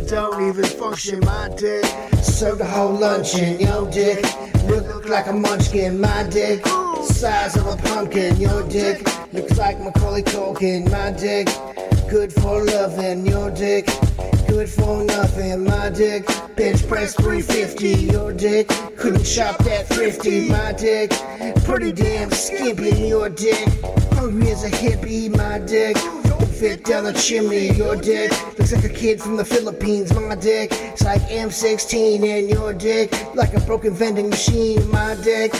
Don't 0.07 0.41
even 0.47 0.63
function, 0.63 1.19
my 1.25 1.49
dick. 1.57 1.83
Serve 2.23 2.59
the 2.59 2.65
whole 2.65 2.93
luncheon, 2.93 3.59
yo 3.59 3.91
dick. 3.91 4.23
Look, 4.67 4.87
look 4.87 5.09
like 5.09 5.27
a 5.27 5.33
munchkin, 5.33 5.99
my 5.99 6.23
dick. 6.29 6.63
Size 7.05 7.55
of 7.57 7.67
a 7.67 7.75
pumpkin, 7.77 8.35
your 8.37 8.67
dick. 8.67 9.07
Looks 9.31 9.57
like 9.57 9.79
Macaulay 9.79 10.23
Culkin, 10.23 10.89
my 10.91 11.11
dick. 11.11 11.47
Good 12.09 12.33
for 12.33 12.63
loving, 12.63 13.25
your 13.25 13.51
dick. 13.51 13.85
Good 14.47 14.69
for 14.69 15.03
nothing, 15.03 15.63
my 15.63 15.89
dick. 15.89 16.27
Bench 16.55 16.87
press 16.87 17.13
350, 17.15 18.11
your 18.11 18.33
dick. 18.33 18.67
Couldn't 18.97 19.25
shop 19.25 19.57
that 19.59 19.87
thrifty, 19.87 20.49
my 20.49 20.73
dick. 20.73 21.11
Pretty 21.63 21.91
damn 21.91 22.31
skimpy, 22.31 23.07
your 23.07 23.29
dick. 23.29 23.67
Hungry 24.13 24.51
as 24.51 24.63
a 24.63 24.69
hippie, 24.69 25.29
my 25.35 25.59
dick. 25.59 25.97
Fit 26.59 26.85
down 26.85 27.03
the 27.03 27.11
chimney, 27.11 27.73
your 27.73 27.97
dick. 27.97 28.31
Looks 28.57 28.71
like 28.71 28.85
a 28.85 28.89
kid 28.89 29.21
from 29.21 29.35
the 29.35 29.43
Philippines, 29.43 30.13
my 30.13 30.35
dick. 30.35 30.69
It's 30.71 31.03
like 31.03 31.21
M16 31.23 32.23
and 32.23 32.49
your 32.49 32.71
dick. 32.71 33.11
Like 33.35 33.53
a 33.55 33.59
broken 33.59 33.93
vending 33.93 34.29
machine, 34.29 34.89
my 34.89 35.15
dick. 35.21 35.51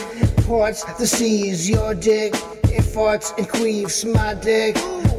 Parts 0.48 0.86
the 0.94 1.06
seas, 1.06 1.70
your 1.70 1.96
dick. 1.96 2.34
It 2.64 2.84
farts 2.84 3.38
and 3.38 3.46
queefs, 3.46 4.06
my 4.06 4.36
dick. 4.36 4.78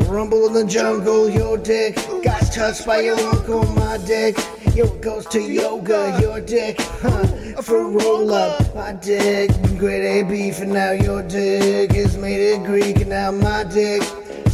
Rumble 0.08 0.46
in 0.46 0.54
the 0.54 0.64
jungle, 0.64 1.28
your 1.28 1.58
dick. 1.58 1.96
Got 2.22 2.50
touched 2.54 2.86
by 2.86 3.00
your 3.00 3.20
uncle, 3.20 3.64
my 3.74 3.98
dick. 3.98 4.38
Yo, 4.74 4.88
goes 5.00 5.26
to 5.26 5.42
yoga, 5.42 6.18
your 6.22 6.40
dick. 6.40 6.80
Huh, 6.80 7.60
for 7.60 7.90
roll 7.90 8.32
up, 8.32 8.74
my 8.74 8.94
dick. 8.94 9.50
Grade 9.76 10.04
A 10.04 10.22
B. 10.26 10.50
and 10.58 10.72
now 10.72 10.92
your 10.92 11.22
dick 11.22 11.94
is 11.94 12.16
made 12.16 12.54
of 12.54 12.64
Greek, 12.64 12.96
and 12.96 13.10
now 13.10 13.30
my 13.30 13.62
dick. 13.62 14.02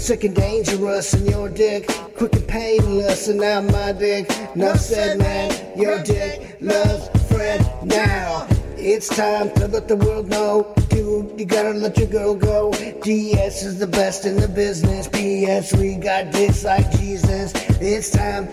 Sick 0.02 0.24
and 0.24 0.34
dangerous, 0.34 1.14
and 1.14 1.30
your 1.30 1.48
dick. 1.48 1.86
Quick 2.16 2.32
and 2.32 2.48
painless, 2.48 3.28
and 3.28 3.38
now 3.38 3.60
my 3.60 3.92
dick. 3.92 4.28
Enough 4.56 4.80
said, 4.80 5.16
man. 5.16 5.78
Your 5.78 6.02
dick 6.02 6.56
loves 6.60 7.08
Fred 7.30 7.60
now. 7.84 8.48
It's 8.76 9.06
time 9.06 9.52
to 9.54 9.68
let 9.68 9.86
the 9.86 9.94
world 9.94 10.28
know, 10.28 10.74
dude. 10.88 11.38
You 11.38 11.46
gotta 11.46 11.74
let 11.74 11.96
your 11.96 12.08
girl 12.08 12.34
go. 12.34 12.72
DS 13.04 13.62
is 13.62 13.78
the 13.78 13.86
best 13.86 14.26
in 14.26 14.34
the 14.34 14.48
business. 14.48 15.06
PS, 15.06 15.72
we 15.78 15.94
got 15.94 16.32
dicks 16.32 16.64
like 16.64 16.90
Jesus. 16.98 17.52
It's 17.80 18.10
time. 18.10 18.48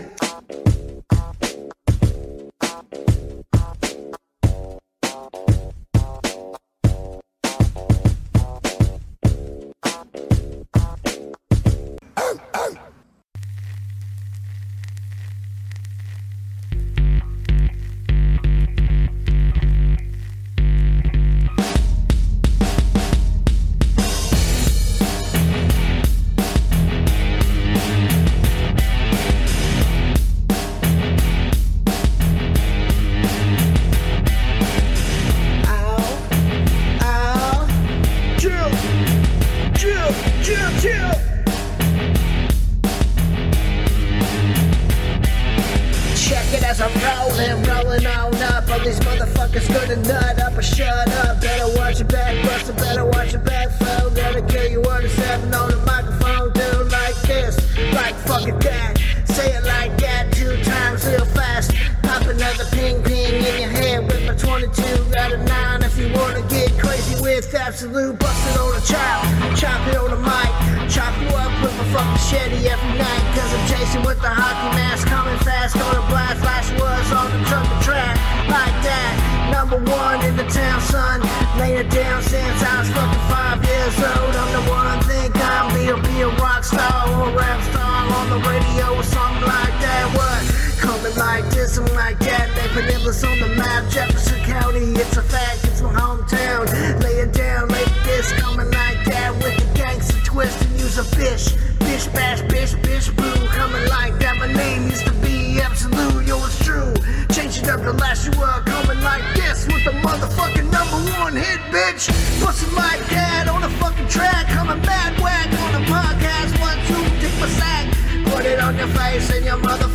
Absolute 67.69 68.17
busted 68.17 68.57
on 68.57 68.73
a 68.73 68.81
child. 68.81 69.21
Chop 69.53 69.77
it 69.85 69.95
on 69.95 70.09
the 70.09 70.17
mic. 70.17 70.49
Chop 70.89 71.13
you 71.21 71.29
up 71.37 71.53
with 71.61 71.69
my 71.77 71.85
fucking 71.93 72.17
machete 72.17 72.65
every 72.65 72.93
night. 72.97 73.23
Cause 73.37 73.51
I'm 73.53 73.65
chasing 73.69 74.01
with 74.01 74.19
the 74.25 74.33
hockey 74.41 74.73
mask. 74.73 75.05
Coming 75.05 75.37
fast, 75.45 75.77
gonna 75.77 76.01
blast 76.09 76.41
flash 76.41 76.65
was 76.81 77.07
on 77.13 77.29
the 77.29 77.45
trumpet 77.45 77.79
track. 77.85 78.17
Like 78.49 78.77
that. 78.89 79.13
Number 79.53 79.77
one 79.85 80.17
in 80.25 80.35
the 80.35 80.49
town, 80.49 80.81
son. 80.81 81.21
It 81.61 81.91
down 81.93 82.23
since 82.23 82.59
I 82.65 82.81
was 82.81 82.89
fucking 82.89 83.25
five 83.29 83.61
years 83.61 83.97
old. 84.01 84.33
I'm 84.33 84.49
the 84.57 84.63
one 84.65 84.99
think 85.05 85.37
I'm 85.37 85.69
be 85.69 85.85
be 86.09 86.21
a 86.25 86.29
rock 86.41 86.63
star 86.63 87.05
or 87.05 87.29
a 87.29 87.37
rap 87.37 87.61
star 87.69 88.01
on 88.17 88.25
the 88.33 88.39
radio 88.49 88.97
or 88.97 89.05
something 89.05 89.45
like 89.45 89.75
that. 89.85 90.09
What? 90.17 90.58
Coming 90.79 91.15
like 91.15 91.43
this 91.49 91.77
and 91.77 91.89
like 91.91 92.19
that. 92.19 92.47
They 92.55 92.67
put 92.69 92.89
endless 92.93 93.23
on 93.23 93.37
the 93.39 93.49
map. 93.49 93.89
Jefferson 93.89 94.39
County, 94.43 94.93
it's 94.95 95.17
a 95.17 95.21
fact, 95.21 95.65
it's 95.65 95.81
my 95.81 95.91
hometown. 95.91 96.63
Lay 97.03 97.19
it 97.19 97.33
down 97.33 97.67
like 97.67 97.93
this, 98.05 98.31
coming 98.39 98.71
like 98.71 99.03
that 99.05 99.33
with 99.43 99.57
the 99.59 99.67
gangster 99.77 100.19
twist 100.23 100.61
and 100.63 100.79
use 100.79 100.97
a 100.97 101.03
fish. 101.03 101.49
Fish 101.83 102.07
bash, 102.07 102.41
bitch, 102.43 102.79
bitch, 102.81 103.13
boo. 103.15 103.47
Coming 103.47 103.85
like 103.89 104.17
that. 104.19 104.37
My 104.37 104.47
name 104.47 104.83
used 104.87 105.05
to 105.05 105.13
be 105.19 105.59
absolute, 105.59 106.25
yo, 106.25 106.37
it's 106.45 106.63
true. 106.63 106.93
Change 107.35 107.59
it 107.59 107.67
up 107.67 107.81
to 107.81 107.91
last 107.91 108.25
you 108.25 108.41
up. 108.41 108.65
Coming 108.65 109.01
like 109.03 109.23
this 109.35 109.67
with 109.67 109.83
the 109.83 109.91
motherfucking 109.91 110.71
number 110.71 110.99
one 111.19 111.35
hit, 111.35 111.59
bitch. 111.75 112.07
Bustin' 112.39 112.73
like 112.73 113.03
that 113.11 113.49
on 113.49 113.61
the 113.61 113.69
fucking 113.83 114.07
track. 114.07 114.47
Coming 114.47 114.81
mad 114.83 115.19
whack 115.19 115.47
on 115.59 115.71
the 115.73 115.83
podcast. 115.91 116.55
One, 116.61 116.79
two, 116.87 117.03
take 117.19 117.37
my 117.39 117.49
sack. 117.59 117.85
Put 118.31 118.45
it 118.45 118.59
on 118.61 118.77
your 118.77 118.87
face 118.87 119.29
and 119.31 119.43
your 119.43 119.57
mouth. 119.57 119.88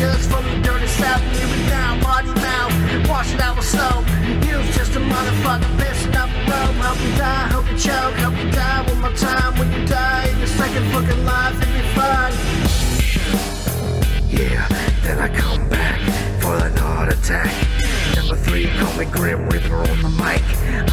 Coming 0.00 0.16
from 0.30 0.44
the 0.44 0.56
dirty 0.62 0.86
south. 0.86 1.22
Leave 1.34 1.52
it 1.60 1.68
down, 1.68 2.00
body 2.00 2.28
mouth. 2.28 2.72
Wash 3.06 3.34
it 3.34 3.40
out 3.40 3.56
with 3.56 3.66
soap. 3.66 4.06
You's 4.46 4.74
just 4.74 4.96
a 4.96 4.98
motherfucker 4.98 5.68
pissing 5.76 6.14
up 6.16 6.30
the 6.30 6.40
rope. 6.50 6.76
Hope 6.80 7.00
you 7.04 7.18
die, 7.18 7.48
hope 7.48 7.70
you 7.70 7.76
choke. 7.76 8.14
Hope 8.14 8.36
you 8.42 8.50
die 8.50 8.82
one 8.88 9.00
more 9.02 9.12
time 9.12 9.58
when 9.58 9.70
you 9.72 9.86
die 9.86 10.26
in 10.28 10.38
your 10.38 10.46
second 10.46 10.90
fucking 10.90 11.24
life. 11.26 11.60
It'll 11.60 11.74
be 11.74 11.82
fine. 11.92 12.32
Yeah, 14.30 14.66
then 15.02 15.18
I 15.18 15.28
come 15.28 15.68
back 15.68 16.00
for 16.40 16.54
an 16.54 16.74
heart 16.78 17.12
attack. 17.12 17.79
Number 18.16 18.36
three, 18.36 18.66
call 18.78 18.96
me 18.98 19.04
Grim 19.06 19.48
Reaper 19.48 19.76
on 19.76 20.02
the 20.02 20.10
mic. 20.10 20.42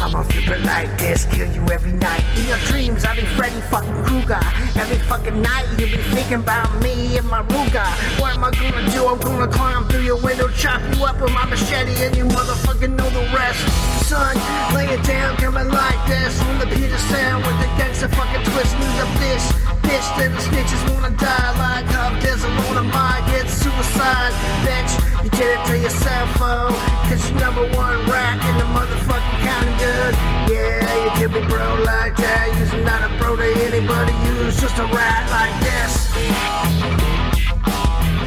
I'ma 0.00 0.22
flip 0.22 0.48
it 0.48 0.64
like 0.64 0.96
this, 0.98 1.26
kill 1.26 1.50
you 1.52 1.62
every 1.70 1.92
night. 1.92 2.22
In 2.36 2.46
your 2.46 2.58
dreams, 2.70 3.04
I 3.04 3.14
be 3.16 3.26
Freddy 3.36 3.60
fucking 3.70 4.04
Krueger. 4.04 4.40
Every 4.78 4.98
fucking 5.06 5.40
night, 5.42 5.66
you 5.78 5.86
be 5.86 6.02
thinking 6.14 6.40
about 6.40 6.70
me 6.82 7.18
and 7.18 7.26
my 7.26 7.42
Ruger. 7.42 7.86
What 8.20 8.34
am 8.34 8.44
I 8.44 8.50
gonna 8.50 8.90
do? 8.90 9.06
I'm 9.06 9.18
gonna 9.18 9.48
climb 9.48 9.88
through 9.88 10.02
your 10.02 10.20
window, 10.22 10.48
chop 10.48 10.80
you 10.94 11.04
up 11.04 11.20
with 11.20 11.32
my 11.32 11.44
machete, 11.46 11.94
and 12.04 12.16
you 12.16 12.24
motherfucking 12.24 12.96
know 12.96 13.10
the 13.10 13.24
rest. 13.34 13.60
Son, 14.06 14.36
lay 14.74 14.86
it 14.86 15.02
down, 15.04 15.36
coming 15.36 15.68
like 15.68 16.00
this. 16.06 16.40
On 16.42 16.58
the 16.58 16.66
Peter 16.66 16.98
Sound 17.10 17.44
with 17.44 17.58
the 17.60 17.68
gangster 17.76 18.08
fucking 18.08 18.44
twist, 18.52 18.72
news 18.78 18.98
of 19.02 19.10
this. 19.18 19.52
Bitch, 19.82 20.08
then 20.18 20.32
the 20.32 20.40
snitches 20.40 20.82
wanna 20.92 21.10
die 21.16 21.52
like 21.58 21.86
Huff 21.86 22.22
Desert 22.22 22.50
on 22.68 22.76
a 22.78 22.82
mind, 22.82 23.24
get 23.26 23.48
suicide. 23.48 24.32
Bitch, 24.64 25.24
you 25.24 25.30
did 25.30 25.58
it 25.58 25.66
to 25.66 25.78
yourself, 25.78 26.30
oh. 26.40 26.87
Cause 27.08 27.30
you're 27.30 27.40
number 27.40 27.64
one 27.74 27.96
rat 28.04 28.36
in 28.44 28.58
the 28.58 28.68
motherfucking 28.76 29.40
county, 29.40 29.72
dude. 29.80 30.14
Yeah, 30.52 31.04
you 31.04 31.10
can 31.16 31.32
be 31.32 31.40
bro 31.48 31.80
like 31.82 32.14
that. 32.16 32.52
You're 32.52 32.84
not 32.84 33.00
a 33.00 33.08
bro 33.16 33.34
to 33.34 33.48
anybody, 33.64 34.12
you's 34.28 34.60
just 34.60 34.76
a 34.76 34.84
rat 34.92 35.24
like 35.32 35.56
this. 35.64 36.12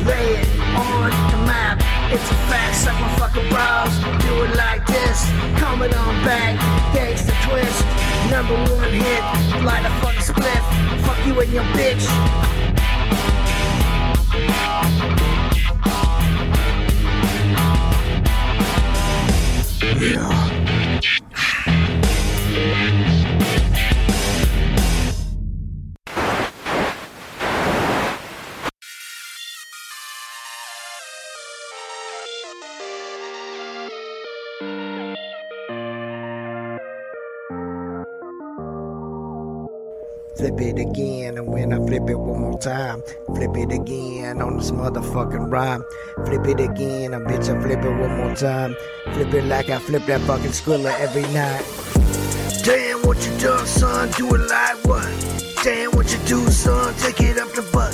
Lay 0.02 0.42
it 0.42 0.50
on 0.74 1.14
the 1.30 1.38
map. 1.46 1.78
It's 2.12 2.26
a 2.26 2.38
fact, 2.50 2.76
suck 2.76 2.98
my 3.00 3.10
fucking 3.22 3.48
bros. 3.54 3.94
Do 4.26 4.50
it 4.50 4.56
like 4.58 4.84
this. 4.88 5.30
Coming 5.62 5.94
on 5.94 6.16
back, 6.26 6.58
gangsta 6.90 7.38
twist. 7.46 7.86
Number 8.34 8.58
one 8.74 8.90
hit, 8.90 9.22
light 9.62 9.86
a 9.86 9.94
fucking 10.02 10.26
split. 10.26 10.62
Fuck 11.06 11.22
you 11.28 11.40
and 11.40 11.54
your 11.54 11.64
bitch. 11.78 12.10
Yeah. 20.00 20.61
Flip 40.38 40.62
it 40.62 40.80
again, 40.80 41.38
and 41.38 41.48
when 41.48 41.74
I 41.74 41.78
flip 41.78 42.10
it 42.10 42.16
one 42.18 42.40
more 42.42 42.58
time, 42.58 43.04
flip 43.36 43.56
it 43.58 43.72
again 43.72 44.42
on 44.42 44.58
this 44.58 44.72
motherfucking 44.72 45.52
rhyme. 45.52 45.84
Flip 46.26 46.48
it 46.48 46.60
again, 46.62 47.14
and 47.14 47.26
bitch, 47.28 47.54
I 47.54 47.62
flip 47.62 47.84
it 47.84 47.90
one 47.90 48.18
more 48.18 48.34
time. 48.34 48.76
Flip 49.14 49.34
it 49.34 49.44
like 49.46 49.70
I 49.70 49.78
flip 49.80 50.06
that 50.06 50.22
fucking 50.22 50.52
Skrilla 50.52 50.98
every 51.00 51.24
night. 51.34 51.64
Damn 52.64 53.02
what 53.06 53.18
you 53.26 53.38
done, 53.40 53.66
son, 53.66 54.10
do 54.12 54.34
it 54.34 54.50
like 54.50 54.78
what? 54.86 55.06
Damn 55.64 55.92
what 55.92 56.12
you 56.12 56.20
do, 56.26 56.40
son, 56.50 56.94
take 56.96 57.20
it 57.22 57.38
up 57.38 57.52
the 57.52 57.62
butt. 57.74 57.94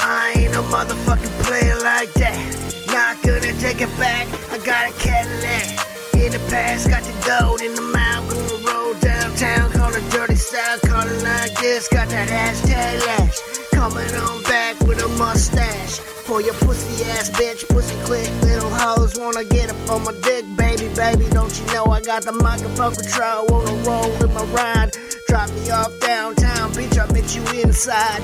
I 0.00 0.32
ain't 0.36 0.54
a 0.54 0.62
motherfucking 0.72 1.42
player 1.44 1.78
like 1.80 2.12
that. 2.14 2.38
Not 2.86 3.22
gonna 3.22 3.52
take 3.60 3.82
it 3.82 3.94
back, 3.98 4.26
I 4.50 4.58
got 4.64 4.88
a 4.88 4.92
Cadillac. 4.98 5.86
In 6.14 6.32
the 6.32 6.38
past, 6.48 6.88
got 6.88 7.02
the 7.02 7.12
gold 7.28 7.60
in 7.60 7.74
the 7.74 7.82
mouth, 7.82 8.30
gonna 8.30 8.72
roll 8.72 8.94
downtown, 8.94 9.70
dirty 10.10 10.36
south, 10.36 10.80
call 10.88 11.06
it 11.06 11.22
like 11.22 11.54
this, 11.60 11.88
got 11.88 12.08
that 12.08 12.30
ass 12.30 12.60
hashtag 12.62 13.06
lash. 13.06 13.38
Coming 13.72 14.14
on 14.14 14.42
back 14.44 14.80
with 14.80 15.02
a 15.02 15.08
mustache. 15.18 15.98
For 16.24 16.40
your 16.40 16.54
pussy 16.54 17.04
ass 17.10 17.30
bitch, 17.30 17.68
pussy 17.68 17.94
click, 18.04 18.30
little 18.42 18.70
hoes 18.70 19.18
wanna 19.18 19.44
get 19.44 19.70
up 19.70 19.90
on 19.90 20.04
my 20.04 20.12
dick, 20.22 20.44
baby, 20.56 20.88
baby. 20.94 21.28
Don't 21.30 21.52
you 21.58 21.66
know 21.74 21.84
I 21.86 22.00
got 22.00 22.24
the 22.24 22.32
microphone 22.32 22.94
control, 22.94 23.46
wanna 23.48 23.74
roll 23.84 24.10
with 24.18 24.32
my 24.32 24.44
ride. 24.56 24.90
Drop 25.28 25.50
me 25.50 25.70
off 25.70 25.92
downtown, 26.00 26.72
bitch, 26.72 26.96
I 26.98 27.12
met 27.12 27.34
you 27.36 27.42
inside. 27.60 28.22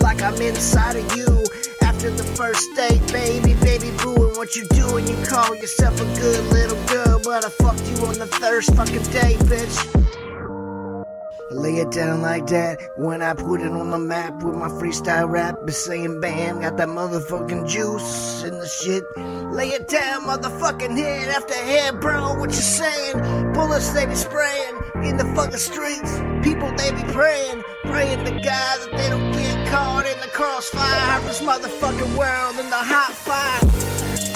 Like 0.00 0.22
I'm 0.22 0.40
inside 0.40 0.96
of 0.96 1.16
you. 1.16 1.44
After 1.82 2.10
the 2.10 2.24
first 2.24 2.68
date, 2.76 3.00
baby, 3.12 3.54
baby 3.54 3.90
boo, 4.02 4.28
and 4.28 4.36
what 4.36 4.56
you 4.56 4.64
doing? 4.66 5.06
You 5.06 5.16
call 5.26 5.54
yourself 5.54 6.00
a 6.00 6.04
good 6.20 6.44
little 6.52 6.82
girl, 6.86 7.20
but 7.24 7.44
I 7.44 7.48
fucked 7.48 7.86
you 7.90 8.06
on 8.06 8.18
the 8.18 8.26
first 8.26 8.74
fucking 8.74 9.02
day, 9.10 9.34
bitch. 9.46 10.17
Lay 11.50 11.76
it 11.76 11.90
down 11.90 12.20
like 12.20 12.46
that 12.48 12.78
when 12.96 13.22
I 13.22 13.32
put 13.32 13.62
it 13.62 13.72
on 13.72 13.90
the 13.90 13.98
map 13.98 14.42
with 14.42 14.54
my 14.54 14.68
freestyle 14.68 15.30
rap. 15.30 15.64
Be 15.64 15.72
saying 15.72 16.20
bam, 16.20 16.60
got 16.60 16.76
that 16.76 16.88
motherfucking 16.88 17.66
juice 17.66 18.42
in 18.44 18.58
the 18.58 18.66
shit. 18.66 19.02
Lay 19.50 19.68
it 19.68 19.88
down, 19.88 20.24
motherfucking 20.24 20.94
head 20.94 21.28
after 21.28 21.54
head, 21.54 22.00
bro. 22.00 22.34
What 22.34 22.50
you 22.50 22.56
saying? 22.56 23.52
Bullets 23.54 23.88
they 23.92 24.04
be 24.04 24.14
spraying 24.14 24.76
in 25.02 25.16
the 25.16 25.24
fucking 25.34 25.56
streets. 25.56 26.18
People 26.42 26.70
they 26.76 26.90
be 26.90 27.02
praying, 27.14 27.62
praying 27.84 28.26
to 28.26 28.32
God 28.32 28.42
that 28.42 28.90
they 28.92 29.08
don't 29.08 29.32
get 29.32 29.68
caught 29.68 30.04
in 30.04 30.20
the 30.20 30.28
crossfire 30.28 31.18
of 31.18 31.24
this 31.24 31.40
motherfucking 31.40 32.14
world 32.14 32.58
in 32.58 32.68
the 32.68 32.76
hot 32.76 33.14
fire. 33.14 33.60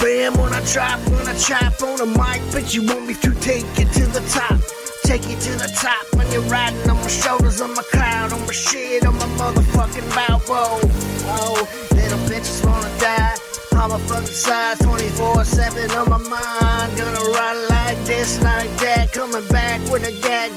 Bam 0.01 0.33
when 0.40 0.55
I 0.55 0.64
drop, 0.72 0.98
when 1.11 1.29
I 1.29 1.37
chop 1.37 1.83
on 1.83 2.01
a 2.01 2.07
mic, 2.07 2.40
but 2.53 2.75
you 2.75 2.87
want 2.87 3.07
me 3.07 3.12
to 3.14 3.35
take 3.35 3.66
it 3.79 3.92
to 3.92 4.07
the 4.07 4.20
top. 4.31 4.82
Take 5.04 5.28
you 5.28 5.36
to 5.36 5.52
the 5.58 5.70
top 5.76 6.06
when 6.16 6.30
you're 6.30 6.42
riding 6.42 6.88
on 6.88 6.96
my 6.96 7.08
shoulders, 7.08 7.60
on 7.60 7.74
my 7.74 7.82
cloud, 7.90 8.32
on 8.32 8.40
my 8.46 8.52
shit, 8.52 9.04
on 9.04 9.14
my 9.16 9.26
motherfucking. 9.36 10.06
Whoa, 10.46 10.80
oh, 11.26 11.68
little 11.94 12.18
bitches 12.28 12.64
wanna 12.64 12.88
die. 12.98 13.34
I'm 13.72 13.90
a 13.90 13.98
fucking 13.98 14.26
size 14.26 14.78
24 14.78 15.44
7 15.44 15.90
on 15.92 16.08
my 16.08 16.18
mind. 16.18 16.98
Gonna 16.98 17.30
ride 17.30 17.66
like 17.70 18.04
this, 18.04 18.40
like 18.42 18.70
that. 18.78 19.12
Coming 19.12 19.46
back 19.48 19.80
with 19.90 20.06
a 20.06 20.12
gag 20.22 20.56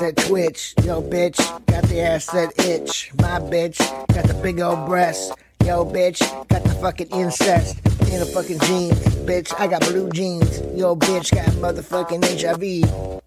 that 0.00 0.16
twitch. 0.16 0.74
Yo, 0.84 1.02
bitch 1.02 1.36
got 1.66 1.84
the 1.84 2.00
ass 2.00 2.26
that 2.26 2.58
itch. 2.66 3.12
My 3.18 3.38
bitch 3.38 3.78
got 4.14 4.26
the 4.26 4.34
big 4.42 4.60
old 4.60 4.86
breasts. 4.86 5.32
Yo, 5.64 5.84
bitch 5.84 6.20
got 6.48 6.62
the 6.64 6.70
fucking 6.70 7.08
incest 7.10 7.78
in 8.10 8.20
the 8.20 8.26
fucking 8.26 8.58
jeans. 8.60 8.98
Bitch, 9.26 9.52
I 9.58 9.66
got 9.66 9.82
blue 9.82 10.10
jeans. 10.10 10.60
Yo, 10.74 10.96
bitch 10.96 11.34
got 11.34 11.48
motherfucking 11.60 12.24
HIV. 12.24 13.19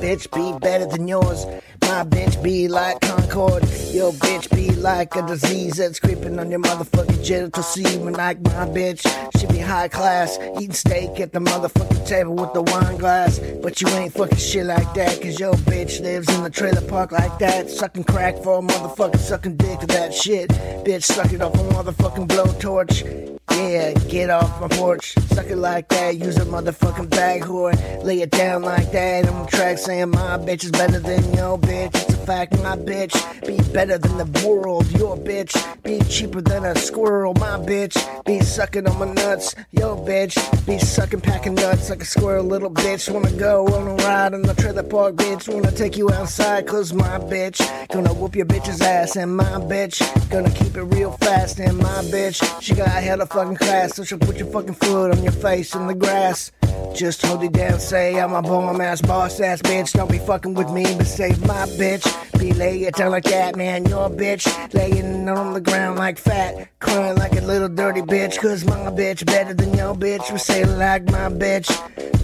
Bitch 0.00 0.30
be 0.32 0.58
better 0.60 0.86
than 0.86 1.08
yours. 1.08 1.44
My 1.82 2.04
bitch 2.04 2.40
be 2.40 2.68
like 2.68 3.00
Concord. 3.00 3.62
Yo, 3.92 4.12
bitch 4.12 4.48
be 4.54 4.70
like 4.76 5.16
a 5.16 5.26
disease 5.26 5.78
that's 5.78 5.98
creeping 5.98 6.38
on 6.38 6.50
your 6.50 6.60
motherfucking 6.60 7.24
genital 7.24 7.62
semen. 7.64 8.14
Like 8.14 8.40
my 8.42 8.66
bitch, 8.66 9.02
she 9.38 9.46
be 9.48 9.58
high 9.58 9.88
class, 9.88 10.38
eating 10.60 10.72
steak 10.72 11.18
at 11.18 11.32
the 11.32 11.40
motherfucking 11.40 12.06
table 12.06 12.34
with 12.34 12.52
the 12.52 12.62
wine 12.62 12.96
glass. 12.98 13.40
But 13.62 13.80
you 13.80 13.88
ain't 13.88 14.12
fucking 14.12 14.38
shit 14.38 14.66
like 14.66 14.92
that, 14.94 15.20
cause 15.20 15.40
yo, 15.40 15.52
bitch 15.52 16.00
lives 16.00 16.28
in 16.32 16.44
the 16.44 16.50
trailer 16.50 16.82
park 16.82 17.10
like 17.10 17.36
that. 17.40 17.68
Sucking 17.68 18.04
crack 18.04 18.36
for 18.42 18.58
a 18.58 18.62
motherfucking 18.62 19.18
sucking 19.18 19.56
dick 19.56 19.80
to 19.80 19.86
that 19.88 20.14
shit. 20.14 20.50
Bitch, 20.84 21.04
suck 21.04 21.32
it 21.32 21.40
off 21.40 21.54
a 21.54 21.58
motherfucking 21.58 22.28
blowtorch. 22.28 23.37
Yeah, 23.58 23.92
get 24.08 24.30
off 24.30 24.60
my 24.60 24.68
porch, 24.68 25.14
suck 25.34 25.46
it 25.46 25.56
like 25.56 25.88
that. 25.88 26.16
Use 26.16 26.36
a 26.36 26.44
motherfucking 26.44 27.10
bag 27.10 27.42
whore, 27.42 27.74
lay 28.04 28.20
it 28.20 28.30
down 28.30 28.62
like 28.62 28.92
that. 28.92 29.26
I'm 29.26 29.46
track 29.48 29.78
saying 29.78 30.10
my 30.10 30.38
bitch 30.38 30.62
is 30.62 30.70
better 30.70 31.00
than 31.00 31.34
your 31.34 31.58
bitch. 31.58 31.92
It's 31.92 32.14
a 32.14 32.18
fact, 32.18 32.52
my 32.62 32.76
bitch 32.76 33.14
be 33.44 33.56
better 33.72 33.98
than 33.98 34.16
the 34.16 34.46
world. 34.46 34.88
Your 34.92 35.16
bitch 35.16 35.52
be 35.82 35.98
cheaper 36.08 36.40
than 36.40 36.64
a 36.64 36.76
squirrel. 36.76 37.34
My 37.34 37.58
bitch 37.58 37.96
be 38.24 38.38
sucking 38.40 38.86
on 38.86 38.96
my 38.98 39.12
nuts. 39.12 39.56
Yo, 39.72 39.96
bitch 39.96 40.36
be 40.64 40.78
sucking 40.78 41.20
packing 41.20 41.54
nuts 41.54 41.90
like 41.90 42.02
a 42.02 42.04
squirrel. 42.04 42.44
Little 42.44 42.70
bitch 42.70 43.10
wanna 43.12 43.32
go 43.32 43.66
on 43.66 43.88
a 43.88 43.94
ride 44.04 44.34
in 44.34 44.42
the 44.42 44.54
trailer 44.54 44.84
park. 44.84 45.16
Bitch 45.16 45.52
wanna 45.52 45.72
take 45.72 45.96
you 45.96 46.10
outside, 46.12 46.66
cause 46.66 46.92
my 46.92 47.18
bitch 47.18 47.58
gonna 47.88 48.14
whoop 48.14 48.36
your 48.36 48.46
bitch's 48.46 48.80
ass. 48.82 49.16
And 49.16 49.36
my 49.36 49.58
bitch 49.72 49.98
gonna 50.30 50.50
keep 50.50 50.76
it 50.76 50.84
real 50.84 51.12
fast. 51.12 51.58
And 51.58 51.78
my 51.78 52.02
bitch, 52.12 52.38
she 52.62 52.74
got 52.74 52.86
a 52.88 53.00
hella 53.00 53.26
fucking 53.26 53.47
class, 53.56 53.94
so 53.94 54.04
she'll 54.04 54.18
put 54.18 54.36
your 54.36 54.50
fucking 54.50 54.74
foot 54.74 55.16
on 55.16 55.22
your 55.22 55.32
face 55.32 55.74
in 55.74 55.86
the 55.86 55.94
grass. 55.94 56.52
Just 56.94 57.24
hold 57.24 57.44
it 57.44 57.52
down, 57.52 57.78
say 57.78 58.18
I'm 58.18 58.32
a 58.32 58.42
bomb 58.42 58.80
ass 58.80 59.00
boss 59.00 59.40
ass 59.40 59.62
bitch. 59.62 59.92
Don't 59.92 60.10
be 60.10 60.18
fucking 60.18 60.54
with 60.54 60.70
me, 60.70 60.84
but 60.96 61.06
save 61.06 61.40
my 61.46 61.66
bitch. 61.78 62.06
Be 62.38 62.52
lay 62.52 62.84
it 62.84 62.94
down 62.94 63.10
like 63.10 63.24
that, 63.24 63.56
man. 63.56 63.84
You're 63.86 64.06
a 64.06 64.10
bitch. 64.10 64.46
Laying 64.74 65.28
on 65.28 65.54
the 65.54 65.60
ground 65.60 65.98
like 65.98 66.18
fat. 66.18 66.68
Crying 66.80 67.16
like 67.16 67.32
a 67.32 67.40
little 67.40 67.68
dirty 67.68 68.02
bitch. 68.02 68.38
Cause 68.38 68.64
my 68.64 68.90
bitch 68.90 69.24
better 69.26 69.54
than 69.54 69.74
your 69.74 69.94
bitch. 69.94 70.30
We 70.32 70.38
say 70.38 70.64
like 70.64 71.04
my 71.06 71.28
bitch. 71.28 71.68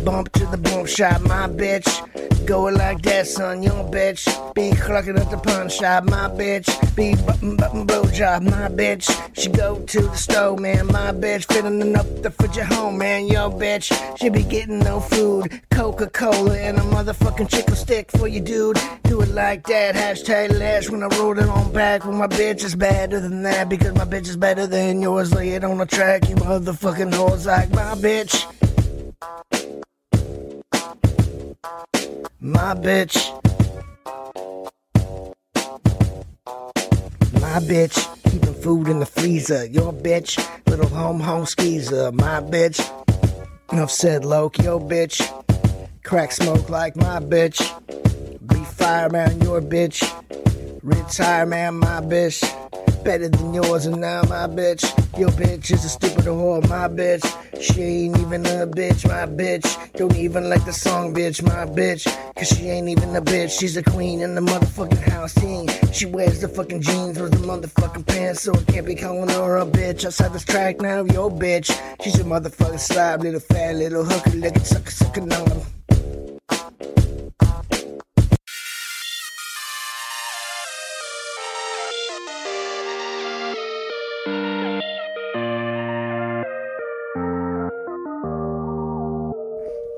Bump 0.05 0.31
to 0.33 0.47
the 0.47 0.59
bump 0.59 0.87
shop, 0.87 1.23
my 1.23 1.49
bitch. 1.49 1.89
Go 2.47 2.65
like 2.65 3.01
that, 3.03 3.27
son, 3.27 3.63
your 3.63 3.91
bitch. 3.91 4.23
Be 4.55 4.71
clucking 4.73 5.17
at 5.17 5.31
the 5.31 5.39
pawn 5.39 5.71
shop, 5.71 6.05
my 6.05 6.29
bitch. 6.29 6.69
Be 6.95 7.15
button 7.25 7.57
button 7.57 7.87
blowjob, 7.87 8.43
my 8.43 8.69
bitch. 8.69 9.09
She 9.33 9.49
go 9.49 9.81
to 9.81 10.03
the 10.03 10.15
stove, 10.15 10.61
man, 10.61 10.87
my 10.89 11.13
bitch. 11.13 11.51
Filling 11.51 11.97
up 11.97 12.05
the 12.23 12.31
fridge 12.31 12.59
at 12.59 12.71
home, 12.71 12.99
man, 12.99 13.29
your 13.29 13.51
bitch. 13.51 13.87
She 14.19 14.29
be 14.29 14.43
getting 14.43 14.81
no 14.81 15.01
food, 15.01 15.63
Coca 15.71 16.11
Cola 16.11 16.55
and 16.59 16.77
a 16.77 16.83
motherfucking 16.83 17.49
chicken 17.49 17.75
stick 17.75 18.11
for 18.11 18.29
you, 18.29 18.41
dude. 18.41 18.79
Do 19.05 19.23
it 19.23 19.31
like 19.31 19.67
that, 19.69 19.95
hashtag 19.95 20.59
lash 20.59 20.91
when 20.91 21.03
I 21.03 21.07
roll 21.17 21.39
it 21.39 21.49
on 21.49 21.73
back. 21.73 22.05
When 22.05 22.19
my 22.19 22.27
bitch 22.27 22.63
is 22.63 22.75
better 22.75 23.21
than 23.21 23.43
that, 23.45 23.71
because 23.71 23.95
my 23.95 24.05
bitch 24.05 24.29
is 24.29 24.37
better 24.37 24.67
than 24.67 25.01
yours. 25.01 25.33
Lay 25.33 25.51
it 25.51 25.65
on 25.65 25.79
the 25.79 25.87
track, 25.87 26.29
you 26.29 26.37
motherfucking 26.37 27.15
hoes 27.15 27.47
like 27.47 27.71
my 27.71 27.95
bitch. 27.95 28.45
My 32.41 32.75
bitch. 32.75 33.17
My 37.41 37.61
bitch. 37.61 38.23
Keeping 38.31 38.55
food 38.55 38.89
in 38.89 39.01
the 39.01 39.07
freezer. 39.07 39.65
Your 39.67 39.93
bitch. 39.93 40.39
Little 40.67 40.89
home 40.89 41.21
home 41.21 41.47
skeezer. 41.47 42.13
My 42.13 42.41
bitch. 42.41 42.81
Enough 43.73 43.91
said, 43.91 44.25
Loke. 44.25 44.59
Yo, 44.59 44.79
bitch. 44.79 45.21
Crack 46.05 46.33
smoke 46.33 46.69
like 46.69 46.97
my 46.97 47.19
bitch. 47.19 47.59
Be 48.47 48.57
fireman, 48.57 49.41
your 49.41 49.63
bitch. 49.63 50.03
Retire, 50.83 51.47
man, 51.47 51.79
my 51.79 52.01
bitch. 52.03 52.43
Better 53.05 53.29
than 53.29 53.53
yours, 53.53 53.85
and 53.85 54.01
now 54.01 54.23
my 54.23 54.47
bitch. 54.47 54.83
Your 55.19 55.29
bitch 55.31 55.71
is 55.71 55.85
a 55.85 55.91
stupid 55.91 56.25
whore, 56.25 56.67
my 56.71 56.89
bitch. 56.89 57.23
She 57.61 57.83
ain't 57.83 58.19
even 58.19 58.47
a 58.47 58.67
bitch, 58.67 59.07
my 59.07 59.27
bitch. 59.27 59.93
Don't 59.93 60.17
even 60.17 60.49
like 60.49 60.65
the 60.65 60.73
song, 60.73 61.15
bitch, 61.15 61.43
my 61.43 61.67
bitch. 61.67 62.05
Cause 62.35 62.49
she 62.49 62.71
ain't 62.71 62.89
even 62.89 63.15
a 63.15 63.21
bitch. 63.21 63.61
She's 63.61 63.77
a 63.77 63.83
queen 63.83 64.23
in 64.23 64.35
the 64.35 64.41
motherfucking 64.41 65.03
house 65.11 65.35
team. 65.35 65.69
She 65.93 66.07
wears 66.07 66.41
the 66.41 66.49
fucking 66.49 66.81
jeans 66.81 67.21
with 67.21 67.33
the 67.33 67.47
motherfucking 67.47 68.07
pants, 68.07 68.41
so 68.41 68.55
I 68.55 68.73
can't 68.73 68.87
be 68.87 68.95
calling 68.95 69.29
her 69.29 69.59
a 69.59 69.67
bitch. 69.67 70.07
Outside 70.07 70.33
this 70.33 70.45
track 70.45 70.81
now, 70.81 71.05
your 71.05 71.31
bitch. 71.31 71.71
She's 72.03 72.19
a 72.19 72.25
motherfucking 72.25 72.81
slob, 72.81 73.23
little 73.23 73.39
fat, 73.39 73.75
little 73.77 74.05
hooker, 74.05 74.31
looking 74.31 74.65
sucker, 74.65 74.91
sucker, 74.91 75.21
nom. 75.21 75.61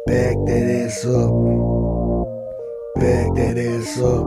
Back 0.07 0.37
that 0.47 0.85
ass 0.85 1.05
up. 1.05 1.33
Back 2.95 3.35
that 3.35 3.59
ass 3.59 3.99
up. 3.99 4.27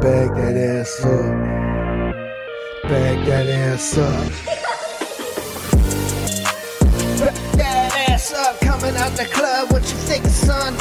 Back 0.00 0.34
that 0.34 0.56
ass 0.56 1.04
up. 1.04 1.20
Back 2.88 3.26
that 3.26 3.46
ass 3.46 3.98
up. 3.98 4.32
Back 7.20 7.34
that 7.56 8.08
ass 8.08 8.32
up. 8.32 8.58
Coming 8.60 8.96
out 8.96 9.12
the 9.12 9.26
club. 9.26 9.70
What 9.70 9.82
you 9.82 9.98
think, 10.08 10.24
son? 10.24 10.72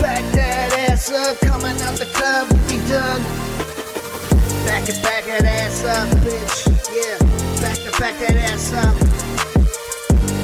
Back 0.00 0.22
that 0.34 0.72
ass 0.88 1.10
up. 1.10 1.36
Coming 1.40 1.82
out 1.82 1.98
the 1.98 2.06
club. 2.14 2.46
You 2.70 2.78
done? 2.86 3.22
Back 4.64 4.88
it, 4.88 5.02
back 5.02 5.24
that 5.24 5.44
ass 5.44 5.82
up, 5.82 6.08
bitch. 6.22 6.68
Yeah. 6.94 7.18
Back 7.60 7.78
it, 7.80 7.98
back 7.98 8.16
that 8.20 8.36
ass 8.36 8.72
up. 8.72 8.94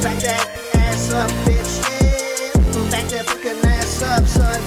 Back 0.03 0.21
that 0.23 0.64
ass 1.05 1.13
up, 1.13 1.31
bitch. 1.45 2.91
Back 2.91 3.05
that 3.11 3.27
fucking 3.27 3.59
ass 3.67 4.03
up, 4.03 4.25
son. 4.27 4.61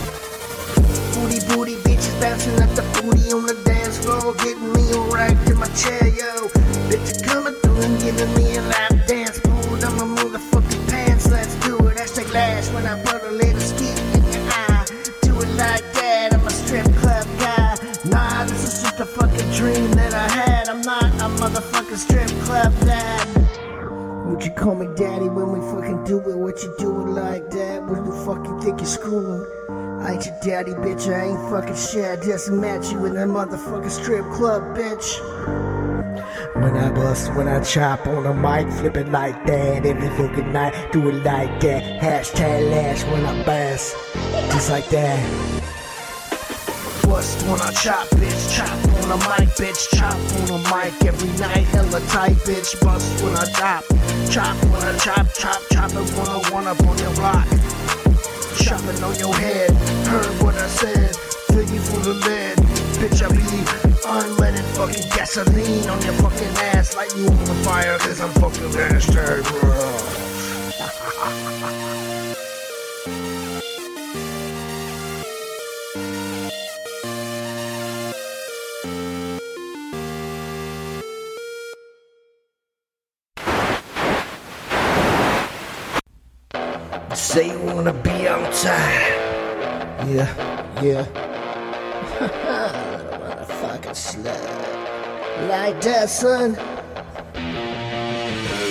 Booty, 1.14 1.40
booty, 1.48 1.76
bitches 1.84 2.20
bouncing 2.22 2.56
like 2.58 2.74
the 2.76 2.84
booty 3.02 3.32
on 3.32 3.46
the 3.46 3.56
dance 3.66 3.98
floor. 4.00 4.34
Getting 4.36 4.74
me 4.74 4.86
right 5.12 5.38
to 5.48 5.56
my 5.56 5.68
chair, 5.70 6.08
yo. 6.08 6.48
Bitch, 6.90 7.18
you 7.18 7.28
coming 7.28 7.54
through 7.62 7.82
and 7.82 8.00
giving 8.02 8.32
me 8.36 8.58
a 8.58 8.62
lap 8.62 8.94
dance. 9.08 9.40
Pulled 9.40 9.84
on 9.84 9.96
my 9.98 10.22
motherfucking 10.22 10.90
pants. 10.90 11.30
Let's 11.30 11.56
do 11.66 11.78
it. 11.88 11.98
Hashtag 11.98 12.32
lash 12.34 12.70
when 12.74 12.86
I 12.86 13.02
put 13.04 13.24
a 13.24 13.32
little 13.32 13.60
skin 13.60 13.98
in 14.14 14.24
your 14.32 14.46
eye. 14.52 14.86
Do 15.22 15.40
it 15.42 15.50
like 15.58 15.86
that. 15.94 16.34
I'm 16.34 16.46
a 16.46 16.52
strip 16.52 16.86
club 17.02 17.28
guy. 17.40 17.78
Nah, 18.06 18.44
this 18.46 18.64
is 18.64 18.84
just 18.84 19.00
a 19.00 19.06
fucking 19.06 19.52
dream 19.52 19.92
that 19.92 20.14
I 20.14 20.28
had. 20.30 20.70
I'm 20.70 20.82
not 20.82 21.04
a 21.04 21.30
motherfucking 21.42 21.98
strip 21.98 22.30
club 22.46 22.74
dad. 22.86 23.37
Would 24.28 24.44
you 24.44 24.52
call 24.52 24.76
me 24.76 24.88
daddy 24.96 25.30
when 25.30 25.54
we 25.54 25.60
fucking 25.72 26.04
do 26.04 26.20
it? 26.20 26.38
What 26.38 26.62
you 26.62 26.76
doing 26.78 27.16
like 27.16 27.50
that? 27.50 27.84
What 27.84 28.06
the 28.06 28.12
fuck 28.26 28.46
you 28.46 28.60
think 28.62 28.82
you're 28.82 28.86
screwing? 28.86 29.46
I 30.02 30.14
ain't 30.14 30.26
your 30.26 30.36
daddy, 30.44 30.74
bitch. 30.74 31.08
I 31.08 31.28
ain't 31.28 31.50
fucking 31.50 31.76
shit. 31.76 32.20
I 32.20 32.24
just 32.24 32.52
met 32.52 32.92
you 32.92 33.06
in 33.06 33.14
that 33.14 33.28
motherfucking 33.30 33.90
strip 33.90 34.26
club, 34.26 34.76
bitch. 34.76 35.08
When 36.56 36.76
I 36.76 36.92
bust, 36.92 37.34
when 37.36 37.48
I 37.48 37.64
chop 37.64 38.06
on 38.06 38.24
the 38.24 38.34
mic, 38.34 38.70
flip 38.74 38.98
it 38.98 39.10
like 39.10 39.46
that. 39.46 39.86
Every 39.86 40.10
fucking 40.10 40.52
night, 40.52 40.92
do 40.92 41.08
it 41.08 41.24
like 41.24 41.62
that. 41.62 42.02
Hashtag 42.02 42.70
lash 42.70 43.06
when 43.06 43.26
I 43.26 43.44
bust, 43.46 43.96
just 44.52 44.70
like 44.70 44.90
that. 44.90 45.62
Bust 47.04 47.44
when 47.48 47.62
I 47.62 47.72
chop, 47.72 48.08
bitch. 48.10 48.58
Chop 48.58 48.97
on 49.12 49.20
the 49.20 49.26
mic, 49.30 49.50
bitch. 49.56 49.90
Chop 49.96 50.14
on 50.14 50.46
the 50.48 50.60
mic 50.70 50.94
every 51.06 51.30
night. 51.40 51.66
Hella 51.68 52.00
tight, 52.08 52.36
bitch. 52.44 52.80
Bust 52.82 53.24
when 53.24 53.36
I 53.36 53.46
chop. 53.52 53.84
Chop 54.30 54.56
when 54.66 54.82
I 54.84 54.98
chop, 54.98 55.28
chop, 55.34 55.62
chop 55.72 55.92
it 55.92 56.08
when 56.16 56.28
I 56.28 56.38
want 56.52 56.68
up 56.68 56.80
on 56.86 56.98
your 56.98 57.14
block. 57.16 57.48
Chopping 58.58 59.04
on 59.04 59.16
your 59.16 59.36
head. 59.36 59.72
Heard 60.08 60.44
what 60.44 60.56
I 60.56 60.68
said. 60.68 61.16
You 61.58 61.80
full 61.80 62.12
of 62.12 62.18
lead. 62.28 62.56
Bitch, 63.02 63.24
I 63.24 63.30
be 63.30 63.42
unleaded 64.06 64.64
fucking 64.78 65.10
gasoline 65.10 65.90
on 65.90 66.00
your 66.04 66.14
fucking 66.14 66.56
ass. 66.76 66.96
Light 66.96 67.16
you 67.18 67.26
on 67.26 67.44
the 67.46 67.56
fire, 67.66 67.98
cause 67.98 68.22
I'm 68.22 68.32
fucking 68.34 68.70
hashtag, 68.70 69.44
bro. 69.60 70.27
Outside. 88.58 90.08
Yeah, 90.10 90.82
yeah. 90.82 91.06
Little 92.20 93.20
motherfucking 93.20 93.96
slut. 93.96 95.50
Like 95.50 95.82
that, 95.82 96.10
son. 96.10 96.56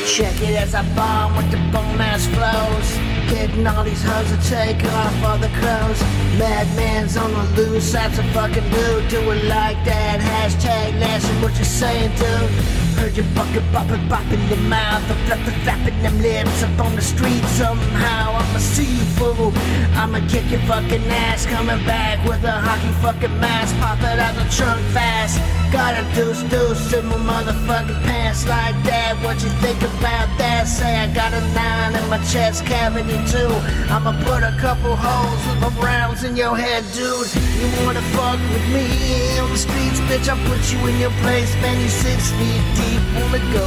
Check 0.07 0.40
it 0.42 0.57
as 0.57 0.75
I 0.75 0.83
bomb 0.94 1.37
with 1.37 1.51
the 1.51 1.59
bomb 1.72 2.01
ass 2.01 2.27
flows. 2.27 3.06
Getting 3.29 3.67
all 3.67 3.85
these 3.85 4.03
hoes 4.03 4.31
to 4.31 4.39
take 4.49 4.83
off 4.85 5.25
all 5.25 5.39
the 5.39 5.49
clothes. 5.59 6.01
Madman's 6.39 7.17
on 7.17 7.33
the 7.33 7.62
loose, 7.62 7.93
that's 7.93 8.19
a 8.19 8.23
fucking 8.33 8.69
dude. 8.71 9.09
Do 9.09 9.21
it 9.31 9.45
like 9.45 9.79
that. 9.85 10.21
Hashtag 10.21 10.99
Nancy, 11.01 11.33
what 11.43 11.57
you 11.59 11.65
saying, 11.65 12.11
dude? 12.17 12.51
Heard 12.97 13.17
you 13.17 13.25
bucket 13.35 13.62
bopping, 13.75 14.09
bopping 14.09 14.49
your 14.49 14.59
mouth, 14.69 15.05
I'm 15.11 15.19
flapping, 15.27 15.61
flapping 15.65 16.03
them 16.03 16.19
lips 16.23 16.62
up 16.62 16.81
on 16.81 16.97
the 16.97 17.03
street 17.03 17.45
somehow. 17.45 18.33
I'ma 18.33 18.59
see 18.59 18.89
you 18.89 19.05
fool. 19.19 19.53
I'ma 20.01 20.21
kick 20.29 20.51
your 20.51 20.61
fucking 20.61 21.05
ass, 21.05 21.45
coming 21.45 21.85
back 21.85 22.27
with 22.27 22.43
a 22.45 22.53
hockey 22.53 22.93
fucking 23.03 23.39
mask, 23.39 23.77
pop 23.81 23.99
it 24.01 24.19
out 24.19 24.35
the 24.35 24.49
trunk 24.49 24.81
fast. 24.97 25.37
Got 25.73 25.99
a 25.99 26.05
deuce 26.15 26.43
deuce 26.45 26.93
in 26.95 27.05
my 27.07 27.17
motherfucking 27.17 28.03
pants 28.05 28.49
like 28.49 28.77
that. 28.85 29.19
What 29.23 29.43
you 29.43 29.51
think 29.61 29.83
about 29.83 30.29
that? 30.39 30.65
Say 30.67 30.97
I 30.97 31.12
got 31.12 31.35
a 31.35 31.41
nine 31.53 31.95
in 32.01 32.09
my 32.09 32.19
chest 32.33 32.65
cavity 32.65 33.15
too. 33.26 33.52
I'ma 33.92 34.12
put 34.24 34.42
a 34.42 34.55
couple 34.59 34.94
holes 34.96 35.40
with 35.46 35.61
my 35.61 35.70
rounds 35.83 36.24
in 36.24 36.37
your 36.37 36.57
head, 36.57 36.85
dude. 36.92 37.29
You 37.59 37.66
wanna 37.85 38.02
fuck 38.16 38.40
with 38.52 38.66
me 38.74 39.38
on 39.38 39.50
the 39.50 39.59
streets, 39.59 40.00
bitch? 40.09 40.29
I'll 40.29 40.40
put 40.48 40.62
you 40.72 40.79
in 40.87 40.98
your 41.00 41.14
place, 41.22 41.55
man. 41.62 41.81
You 41.81 41.88
six 41.88 42.31
feet 42.38 42.64
deep, 42.79 43.02
wanna 43.18 43.42
go. 43.52 43.66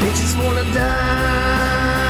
Bitches 0.00 0.32
wanna 0.42 0.64
die. 0.74 2.03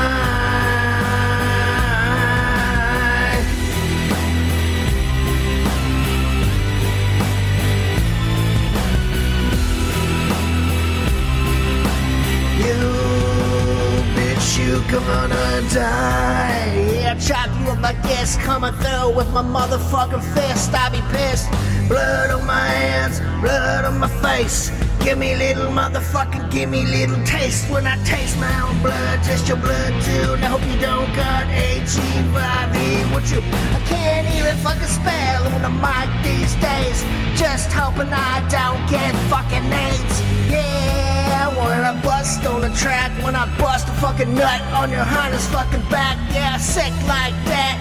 Gonna 15.00 15.62
die. 15.72 16.94
Yeah, 16.94 17.18
chop 17.18 17.48
you 17.60 17.70
up 17.70 17.80
like 17.80 18.00
this, 18.02 18.36
coming 18.36 18.72
through 18.74 19.16
with 19.16 19.30
my 19.32 19.42
motherfucking 19.42 20.22
fist. 20.34 20.74
I 20.74 20.88
be 20.90 21.00
pissed. 21.12 21.48
Blood 21.88 22.30
on 22.30 22.46
my 22.46 22.68
hands, 22.68 23.20
blood 23.40 23.84
on 23.84 23.98
my 23.98 24.08
face. 24.22 24.70
Give 25.04 25.18
me 25.18 25.36
little 25.36 25.70
motherfucking, 25.70 26.50
give 26.50 26.70
me 26.70 26.86
little 26.86 27.22
taste. 27.26 27.70
When 27.70 27.86
I 27.86 28.02
taste 28.04 28.38
my 28.38 28.54
own 28.62 28.80
blood, 28.80 29.22
taste 29.22 29.48
your 29.48 29.58
blood 29.58 29.92
too. 30.02 30.32
And 30.32 30.44
I 30.44 30.48
hope 30.48 30.64
you 30.64 30.80
don't 30.80 31.12
got 31.14 31.44
H-E-Y-V. 31.48 33.12
What 33.12 33.30
you? 33.30 33.40
I 33.76 33.80
can't 33.84 34.26
even 34.34 34.56
fucking 34.64 34.88
spell 34.88 35.46
on 35.54 35.60
the 35.60 35.74
mic 35.84 36.08
these 36.24 36.54
days. 36.56 37.04
Just 37.36 37.70
hoping 37.70 38.08
I 38.12 38.40
don't 38.48 38.80
get 38.88 39.12
fucking 39.28 39.68
AIDS. 39.70 40.16
Yeah, 40.48 41.13
when 41.56 41.84
I 41.84 42.00
bust 42.02 42.44
on 42.46 42.60
the 42.60 42.70
track, 42.70 43.10
when 43.22 43.36
I 43.36 43.46
bust 43.58 43.88
a 43.88 43.92
fucking 43.92 44.34
nut 44.34 44.60
on 44.72 44.90
your 44.90 45.04
harness 45.04 45.46
fucking 45.48 45.82
back, 45.90 46.18
yeah, 46.32 46.56
sick 46.58 46.92
like 47.06 47.34
that, 47.46 47.76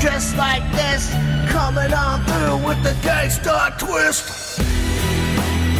dressed 0.00 0.36
like 0.36 0.62
this, 0.72 1.10
coming 1.50 1.92
on 1.92 2.24
through 2.24 2.58
with 2.66 2.82
the 2.82 2.94
gangsta 3.06 3.76
twist. 3.78 4.58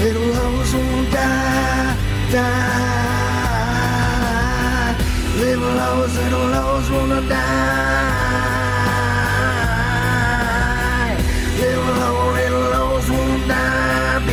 Little 0.00 0.32
hoes 0.34 0.74
won't 0.74 1.12
die, 1.12 1.96
die. 2.32 3.16
Little 5.38 5.78
hoes, 5.78 6.16
little 6.16 6.52
hoes 6.52 6.90
wanna 6.90 7.20
die. 7.28 8.16
Little 11.60 11.84
hoe, 11.84 11.94
little 11.94 11.94
hoes 12.00 12.25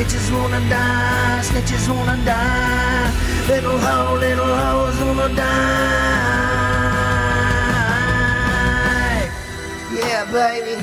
die. 0.03 0.09
Bitches 0.09 0.31
wanna 0.31 0.59
die, 0.69 1.41
snitches 1.41 1.87
wanna 1.87 2.17
die. 2.25 3.11
Little 3.47 3.79
hoe, 3.79 4.19
little 4.19 4.45
hoes 4.45 4.99
wanna 4.99 5.35
die. 5.35 5.43
Yeah, 9.93 10.25
baby. 10.31 10.81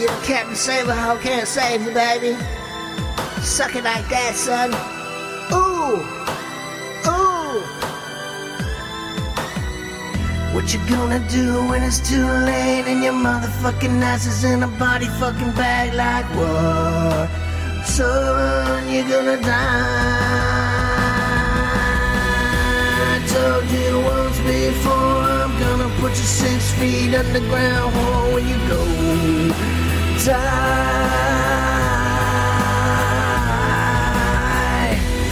You 0.00 0.06
the 0.06 0.20
Captain 0.24 0.56
Saver, 0.56 0.92
how 0.92 1.16
can't 1.16 1.46
save 1.46 1.82
you, 1.82 1.92
baby? 1.92 2.36
Suck 3.42 3.74
it 3.76 3.84
like 3.84 4.08
that, 4.08 4.34
son. 4.34 4.72
Ooh, 5.52 6.02
ooh. 7.06 7.62
What 10.54 10.72
you 10.72 10.80
gonna 10.88 11.20
do 11.28 11.66
when 11.68 11.82
it's 11.82 12.00
too 12.08 12.26
late 12.26 12.86
and 12.86 13.02
your 13.02 13.12
motherfucking 13.14 14.02
ass 14.02 14.26
is 14.26 14.44
in 14.44 14.62
a 14.62 14.68
body 14.78 15.06
fucking 15.06 15.52
bag 15.52 15.94
like 15.94 16.26
what? 16.36 17.53
Son, 17.84 18.88
you're 18.92 19.08
gonna 19.08 19.36
die. 19.36 19.50
I 23.12 23.20
told 23.28 23.70
you 23.70 24.00
once 24.00 24.38
before, 24.40 25.22
I'm 25.42 25.52
gonna 25.60 25.90
put 26.00 26.10
you 26.10 26.24
six 26.24 26.72
feet 26.72 27.14
underground 27.14 27.94
hole 27.94 28.34
when 28.34 28.48
you 28.48 28.56
go 28.68 28.84
die. 30.24 30.64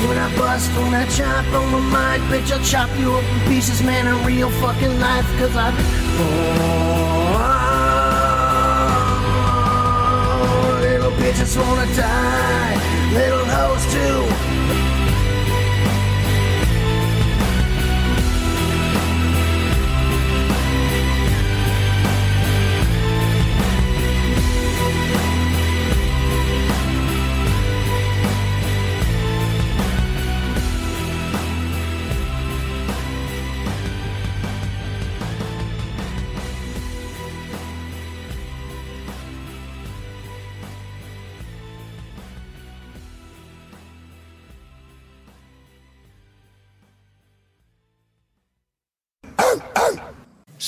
When 0.06 0.18
I 0.18 0.36
bust, 0.36 0.70
when 0.76 0.94
I 0.94 1.06
chop 1.06 1.46
on 1.54 1.66
my 1.72 1.80
mic, 1.94 2.20
bitch, 2.30 2.52
I'll 2.52 2.62
chop 2.64 2.90
you 2.98 3.14
up 3.14 3.24
in 3.24 3.40
pieces, 3.48 3.82
man, 3.82 4.06
in 4.06 4.24
real 4.26 4.50
fucking 4.50 5.00
life, 5.00 5.26
cause 5.38 5.56
I've 5.56 5.74
oh, 6.20 7.11
bitches 11.18 11.56
wanna 11.56 11.86
die, 11.94 12.76
little 13.14 13.44
hoes 13.44 13.84
too. 13.92 14.81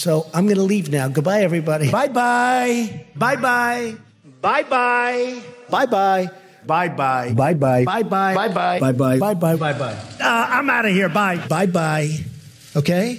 So 0.04 0.26
I'm 0.34 0.44
going 0.44 0.58
to 0.60 0.62
leave 0.68 0.90
now. 0.92 1.08
Goodbye, 1.08 1.40
everybody. 1.40 1.90
Bye 1.90 2.08
bye. 2.08 3.06
Bye 3.16 3.36
bye. 3.36 3.96
Bye 4.42 4.62
bye. 4.64 5.40
Bye 5.70 5.86
bye. 5.86 6.28
Bye 6.66 6.88
bye. 6.90 7.32
Bye 7.32 7.54
bye. 7.54 7.84
Bye 7.84 8.02
bye. 8.02 8.34
Bye 8.34 8.48
bye. 8.48 8.78
Bye 8.80 8.92
bye. 8.92 9.18
Bye 9.18 9.34
bye. 9.34 9.56
Bye 9.56 9.72
bye. 9.72 9.96
Uh, 10.20 10.46
I'm 10.60 10.68
out 10.68 10.84
of 10.84 10.92
here. 10.92 11.08
Bye. 11.08 11.46
Bye 11.48 11.66
bye. 11.66 12.18
Okay? 12.76 13.18